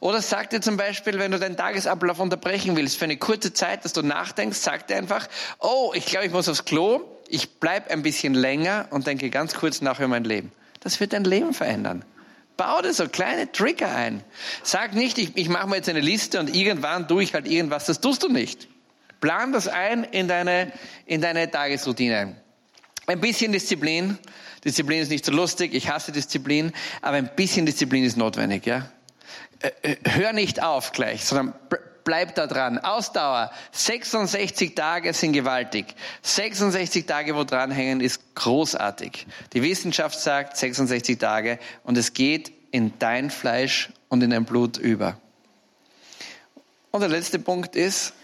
Oder 0.00 0.22
sag 0.22 0.50
dir 0.50 0.60
zum 0.60 0.76
Beispiel, 0.76 1.18
wenn 1.18 1.30
du 1.30 1.38
deinen 1.38 1.56
Tagesablauf 1.56 2.20
unterbrechen 2.20 2.76
willst, 2.76 2.98
für 2.98 3.04
eine 3.04 3.16
kurze 3.16 3.52
Zeit, 3.52 3.84
dass 3.84 3.92
du 3.92 4.02
nachdenkst, 4.02 4.58
sag 4.58 4.86
dir 4.86 4.96
einfach, 4.96 5.28
oh, 5.58 5.92
ich 5.94 6.06
glaube, 6.06 6.26
ich 6.26 6.32
muss 6.32 6.48
aufs 6.48 6.64
Klo, 6.64 7.00
ich 7.28 7.58
bleib 7.60 7.90
ein 7.90 8.02
bisschen 8.02 8.34
länger 8.34 8.86
und 8.90 9.06
denke 9.06 9.30
ganz 9.30 9.54
kurz 9.54 9.80
nach 9.80 9.98
über 9.98 10.08
mein 10.08 10.24
Leben. 10.24 10.52
Das 10.80 11.00
wird 11.00 11.12
dein 11.12 11.24
Leben 11.24 11.52
verändern. 11.54 12.04
Bau 12.56 12.82
dir 12.82 12.92
so 12.92 13.08
kleine 13.08 13.52
Trigger 13.52 13.94
ein. 13.94 14.22
Sag 14.62 14.94
nicht, 14.94 15.18
ich, 15.18 15.36
ich 15.36 15.48
mache 15.48 15.68
mir 15.68 15.76
jetzt 15.76 15.88
eine 15.88 16.00
Liste 16.00 16.40
und 16.40 16.54
irgendwann 16.54 17.06
tue 17.06 17.22
ich 17.22 17.34
halt 17.34 17.46
irgendwas. 17.46 17.86
Das 17.86 18.00
tust 18.00 18.24
du 18.24 18.28
nicht. 18.28 18.68
Plan 19.20 19.52
das 19.52 19.68
ein 19.68 20.04
in 20.04 20.28
deine, 20.28 20.72
in 21.06 21.20
deine 21.20 21.50
Tagesroutine. 21.50 22.36
Ein 23.06 23.20
bisschen 23.20 23.52
Disziplin. 23.52 24.18
Disziplin 24.64 25.00
ist 25.00 25.10
nicht 25.10 25.24
so 25.24 25.32
lustig. 25.32 25.72
Ich 25.72 25.88
hasse 25.88 26.10
Disziplin. 26.10 26.72
Aber 27.00 27.16
ein 27.16 27.30
bisschen 27.36 27.64
Disziplin 27.64 28.04
ist 28.04 28.16
notwendig, 28.16 28.66
ja. 28.66 28.90
Äh, 29.60 29.70
äh, 29.82 29.96
hör 30.04 30.32
nicht 30.32 30.62
auf 30.62 30.92
gleich, 30.92 31.24
sondern 31.24 31.54
bleib 32.04 32.34
da 32.36 32.46
dran. 32.46 32.78
Ausdauer. 32.78 33.50
66 33.72 34.74
Tage 34.74 35.12
sind 35.12 35.32
gewaltig. 35.32 35.94
66 36.22 37.06
Tage, 37.06 37.36
wo 37.36 37.44
dranhängen, 37.44 38.00
ist 38.00 38.34
großartig. 38.34 39.26
Die 39.52 39.62
Wissenschaft 39.62 40.18
sagt 40.18 40.56
66 40.56 41.18
Tage 41.18 41.58
und 41.84 41.98
es 41.98 42.14
geht 42.14 42.52
in 42.70 42.98
dein 42.98 43.30
Fleisch 43.30 43.90
und 44.08 44.22
in 44.22 44.30
dein 44.30 44.44
Blut 44.44 44.78
über. 44.78 45.18
Und 46.90 47.00
der 47.00 47.10
letzte 47.10 47.38
Punkt 47.38 47.76
ist, 47.76 48.14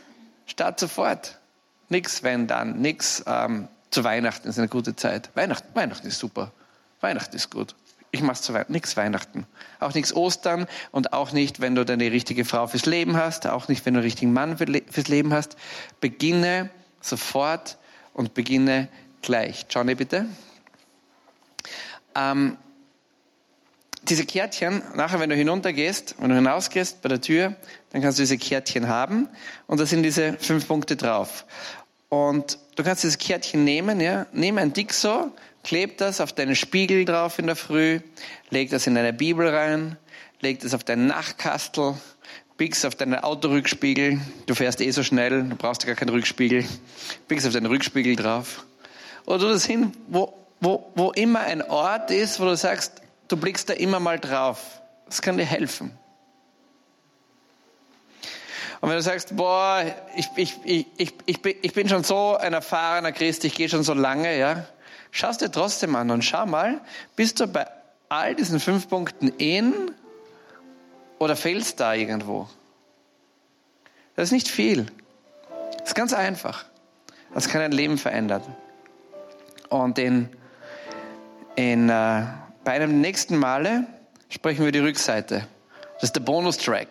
start 0.47 0.81
sofort. 0.81 1.39
Nix 1.89 2.23
wenn 2.23 2.47
dann, 2.47 2.81
nix 2.81 3.23
ähm, 3.27 3.69
zu 3.91 4.03
Weihnachten 4.03 4.49
ist 4.49 4.59
eine 4.59 4.69
gute 4.69 4.97
Zeit. 4.97 5.31
Weihnachten, 5.35 5.69
Weihnachten 5.75 6.07
ist 6.07 6.19
super. 6.19 6.53
Weihnachten 7.01 7.37
ist 7.37 7.51
gut. 7.51 7.75
Ich 8.15 8.23
Weihnachten, 8.23 8.73
nichts 8.73 8.97
Weihnachten. 8.97 9.45
Auch 9.81 9.93
nichts 9.93 10.15
Ostern 10.15 10.69
und 10.93 11.13
auch 11.13 11.33
nicht, 11.33 11.61
wenn 11.61 11.75
du 11.75 11.85
deine 11.85 12.13
richtige 12.13 12.45
Frau 12.45 12.69
fürs 12.69 12.87
Leben 12.87 13.17
hast, 13.17 13.49
auch 13.49 13.67
nicht, 13.67 13.85
wenn 13.85 13.95
du 13.95 13.99
einen 13.99 14.05
richtigen 14.05 14.33
Mann 14.33 14.57
fürs 14.57 15.09
Leben 15.09 15.35
hast. 15.35 15.57
Beginne 16.01 16.71
sofort 17.01 17.77
und 18.13 18.33
beginne 18.33 18.89
gleich. 19.21 19.67
Johnny, 19.69 19.97
bitte. 19.97 20.27
Ähm, 22.15 22.57
diese 24.03 24.25
Kärtchen, 24.25 24.81
nachher, 24.95 25.19
wenn 25.19 25.31
du 25.31 25.35
hinuntergehst, 25.35 26.15
wenn 26.21 26.29
du 26.29 26.37
hinausgehst 26.37 27.03
bei 27.03 27.09
der 27.09 27.21
Tür, 27.21 27.57
dann 27.91 28.01
kannst 28.01 28.19
du 28.19 28.23
diese 28.23 28.39
Kärtchen 28.39 28.87
haben 28.87 29.29
und 29.67 29.81
da 29.81 29.87
sind 29.87 30.05
diese 30.05 30.35
fünf 30.35 30.69
Punkte 30.69 30.95
drauf. 30.95 31.47
Und 32.11 32.61
du 32.77 32.85
kannst 32.85 33.03
dieses 33.03 33.19
Kärtchen 33.19 33.65
nehmen, 33.65 34.01
ja, 34.01 34.27
nimm 34.33 34.59
ein 34.59 34.73
Dixo, 34.73 35.33
kleb 35.65 35.99
das 35.99 36.21
auf 36.21 36.33
deinen 36.33 36.55
Spiegel 36.55 37.05
drauf 37.05 37.39
in 37.39 37.47
der 37.47 37.57
Früh, 37.57 38.01
leg 38.51 38.71
das 38.71 38.87
in 38.87 38.95
deine 38.95 39.13
Bibel 39.13 39.49
rein, 39.49 39.97
leg 40.41 40.61
das 40.61 40.75
auf 40.75 40.85
deinen 40.85 41.07
Nachtkastel, 41.07 41.95
biegst 42.57 42.87
auf 42.87 42.95
deinen 42.95 43.19
Autorückspiegel, 43.19 44.21
du 44.47 44.55
fährst 44.55 44.81
eh 44.81 44.91
so 44.91 45.03
schnell, 45.03 45.43
du 45.43 45.57
brauchst 45.57 45.85
gar 45.87 45.97
keinen 45.97 46.11
Rückspiegel, 46.11 46.65
biegst 47.27 47.47
auf 47.47 47.53
deinen 47.53 47.67
Rückspiegel 47.67 48.15
drauf. 48.15 48.65
Oder 49.27 49.39
du 49.39 49.49
das 49.49 49.65
hin, 49.65 49.93
wo, 50.07 50.35
wo, 50.61 50.93
wo 50.95 51.11
immer 51.13 51.41
ein 51.41 51.63
Ort 51.63 52.11
ist, 52.11 52.39
wo 52.39 52.45
du 52.45 52.57
sagst, 52.57 53.03
du 53.29 53.37
blickst 53.37 53.69
da 53.69 53.73
immer 53.73 53.99
mal 53.99 54.21
drauf. 54.21 54.81
Das 55.07 55.23
kann 55.23 55.37
dir 55.37 55.45
helfen. 55.45 55.91
Und 58.81 58.91
wenn 58.91 58.97
du 58.97 59.03
sagst, 59.03 59.35
boah, 59.35 59.83
ich, 60.15 60.27
ich, 60.37 60.55
ich, 60.65 60.87
ich, 60.99 61.15
ich, 61.25 61.41
bin, 61.41 61.55
ich 61.63 61.73
bin 61.73 61.89
schon 61.89 62.05
so 62.05 62.37
ein 62.37 62.53
erfahrener 62.53 63.13
Christ, 63.13 63.45
ich 63.45 63.55
gehe 63.55 63.69
schon 63.71 63.83
so 63.83 63.95
lange, 63.95 64.39
ja, 64.39 64.67
schau 65.15 65.29
es 65.29 65.39
dir 65.39 65.51
trotzdem 65.51 65.95
an 65.97 66.11
und 66.11 66.23
schau 66.23 66.45
mal, 66.45 66.81
bist 67.17 67.41
du 67.41 67.47
bei 67.47 67.67
all 68.09 68.35
diesen 68.35 68.61
fünf 68.61 68.89
Punkten 68.89 69.29
in 69.29 69.73
oder 71.19 71.37
fehlst 71.37 71.81
da 71.81 71.95
irgendwo? 71.95 72.49
Das 74.17 74.29
ist 74.29 74.33
nicht 74.33 74.49
viel. 74.49 74.87
Das 75.79 75.89
ist 75.89 75.95
ganz 75.95 76.13
einfach. 76.13 76.67
Das 77.33 77.49
kann 77.49 77.61
dein 77.61 77.73
Leben 77.73 77.97
verändern. 77.97 78.43
Und 79.69 79.99
in, 79.99 80.29
in, 81.57 81.89
äh, 81.89 82.25
bei 82.65 82.73
einem 82.73 83.01
nächsten 83.01 83.37
Male 83.37 83.87
sprechen 84.29 84.65
wir 84.65 84.73
die 84.73 84.81
Rückseite. 84.81 85.47
Das 85.95 86.05
ist 86.05 86.17
der 86.17 86.21
Bonustrack. 86.21 86.89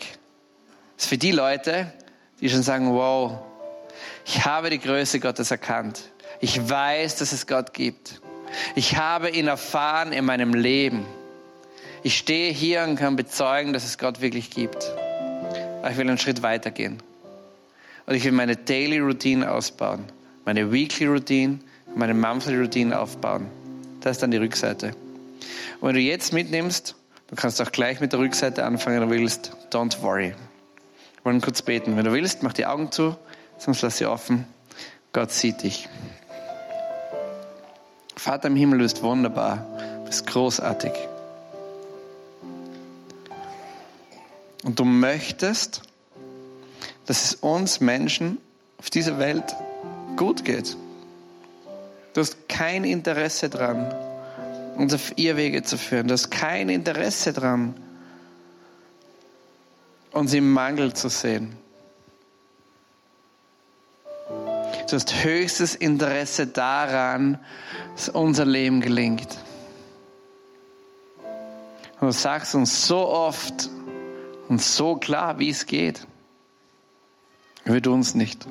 Das 0.96 1.06
ist 1.06 1.10
für 1.10 1.18
die 1.18 1.32
Leute, 1.32 1.92
die 2.40 2.50
schon 2.50 2.64
sagen, 2.64 2.94
wow, 2.94 3.40
ich 4.26 4.46
habe 4.46 4.70
die 4.70 4.80
Größe 4.80 5.20
Gottes 5.20 5.52
erkannt. 5.52 6.13
Ich 6.40 6.70
weiß, 6.70 7.18
dass 7.18 7.32
es 7.32 7.48
Gott 7.48 7.74
gibt. 7.74 8.22
Ich 8.76 8.98
habe 8.98 9.30
ihn 9.30 9.48
erfahren 9.48 10.12
in 10.12 10.26
meinem 10.26 10.54
Leben. 10.54 11.06
Ich 12.04 12.18
stehe 12.18 12.52
hier 12.52 12.84
und 12.84 12.98
kann 12.98 13.16
bezeugen, 13.16 13.74
dass 13.74 13.86
es 13.86 13.98
Gott 13.98 14.22
wirklich 14.22 14.50
gibt. 14.50 14.92
Aber 15.80 15.92
ich 15.92 15.98
will 15.98 16.08
einen 16.08 16.18
Schritt 16.18 16.44
weiter 16.44 16.72
gehen. 16.72 17.02
Und 18.06 18.16
ich 18.16 18.24
will 18.26 18.34
meine 18.34 18.58
Daily 18.58 19.00
Routine 19.00 19.50
ausbauen, 19.50 20.04
meine 20.46 20.72
Weekly 20.72 21.06
Routine, 21.06 21.60
meine 21.96 22.14
Monthly 22.14 22.58
Routine 22.58 23.00
aufbauen. 23.00 23.48
Das 24.02 24.18
ist 24.18 24.24
dann 24.24 24.32
die 24.32 24.38
Rückseite. 24.38 24.92
Und 25.80 25.90
wenn 25.90 25.96
du 25.96 26.02
jetzt 26.02 26.34
mitnimmst, 26.34 26.96
du 27.28 27.36
kannst 27.36 27.62
auch 27.62 27.72
gleich 27.72 28.02
mit 28.02 28.12
der 28.12 28.20
Rückseite 28.20 28.66
anfangen, 28.66 29.00
wenn 29.00 29.10
du 29.10 29.16
willst, 29.16 29.52
don't 29.72 30.02
worry. 30.02 30.34
Wir 31.16 31.26
wollen 31.26 31.40
kurz 31.40 31.62
beten. 31.62 31.96
Wenn 31.96 32.04
du 32.04 32.12
willst, 32.12 32.44
mach 32.44 32.52
die 32.52 32.66
Augen 32.66 32.92
zu, 32.92 33.16
sonst 33.58 33.82
lass 33.82 33.98
sie 33.98 34.06
offen. 34.06 34.46
Gott 35.14 35.32
sieht 35.32 35.64
dich. 35.64 35.88
Vater 38.24 38.48
im 38.48 38.56
Himmel, 38.56 38.78
du 38.78 38.86
bist 38.86 39.04
wunderbar, 39.04 39.68
du 40.00 40.06
bist 40.06 40.26
großartig. 40.28 40.94
Und 44.64 44.80
du 44.80 44.86
möchtest, 44.86 45.82
dass 47.06 47.26
es 47.26 47.36
uns 47.36 47.82
Menschen 47.82 48.38
auf 48.80 48.90
dieser 48.90 49.20
Welt 49.20 49.54
gut 50.16 50.46
geht. 50.46 50.78
Du 52.14 52.22
hast 52.22 52.48
kein 52.48 52.86
Interesse 52.86 53.50
daran, 53.50 53.94
uns 54.78 54.94
auf 54.94 55.18
Irrwege 55.18 55.64
zu 55.64 55.78
führen. 55.78 56.08
Du 56.08 56.14
hast 56.14 56.32
kein 56.32 56.70
Interesse 56.70 57.34
daran, 57.34 57.74
uns 60.14 60.34
im 60.34 60.50
Mangel 60.50 60.94
zu 60.94 61.10
sehen. 61.10 61.58
Du 64.90 64.96
hast 64.98 65.24
höchstes 65.24 65.76
Interesse 65.76 66.46
daran, 66.46 67.40
dass 67.96 68.10
unser 68.10 68.46
Leben 68.46 68.82
gelingt. 68.82 69.38
Und 72.00 72.08
du 72.08 72.12
sagst 72.12 72.54
uns 72.54 72.86
so 72.86 73.08
oft 73.08 73.70
und 74.50 74.62
so 74.62 74.98
klar, 74.98 75.40
wie 75.40 75.50
es 75.50 75.66
geht. 75.66 76.06
Wir 77.64 77.82
tun 77.82 78.02
es 78.02 78.14
nicht. 78.14 78.46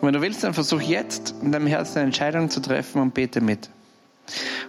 Und 0.00 0.06
wenn 0.06 0.12
du 0.12 0.20
willst, 0.20 0.44
dann 0.44 0.54
versuch 0.54 0.80
jetzt 0.80 1.34
in 1.42 1.50
deinem 1.50 1.66
Herzen 1.66 1.98
eine 1.98 2.06
Entscheidung 2.06 2.50
zu 2.50 2.60
treffen 2.60 3.02
und 3.02 3.12
bete 3.12 3.40
mit. 3.40 3.68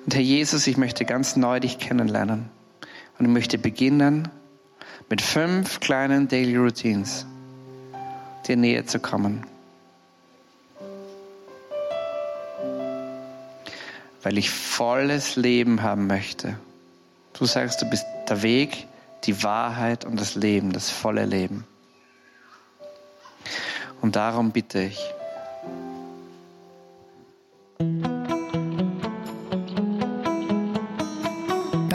Und 0.04 0.16
Herr 0.16 0.22
Jesus, 0.22 0.66
ich 0.66 0.78
möchte 0.78 1.06
ganz 1.06 1.36
neu 1.36 1.60
dich 1.60 1.78
kennenlernen. 1.78 2.50
Und 3.20 3.26
ich 3.26 3.32
möchte 3.32 3.60
beginnen 3.60 4.30
mit 5.10 5.22
fünf 5.22 5.80
kleinen 5.80 6.28
Daily 6.28 6.58
Routines 6.58 7.28
dir 8.48 8.58
näher 8.58 8.86
zu 8.86 9.00
kommen. 9.00 9.46
Weil 14.22 14.38
ich 14.38 14.50
volles 14.50 15.36
Leben 15.36 15.82
haben 15.82 16.08
möchte. 16.08 16.58
Du 17.34 17.46
sagst, 17.46 17.82
du 17.82 17.90
bist 17.90 18.06
der 18.28 18.42
Weg, 18.42 18.88
die 19.24 19.44
Wahrheit 19.44 20.06
und 20.06 20.20
das 20.20 20.36
Leben, 20.36 20.74
das 20.74 20.90
volle 20.90 21.26
Leben. 21.26 21.66
Und 24.02 24.16
darum 24.16 24.52
bitte 24.52 24.82
ich. 24.82 25.00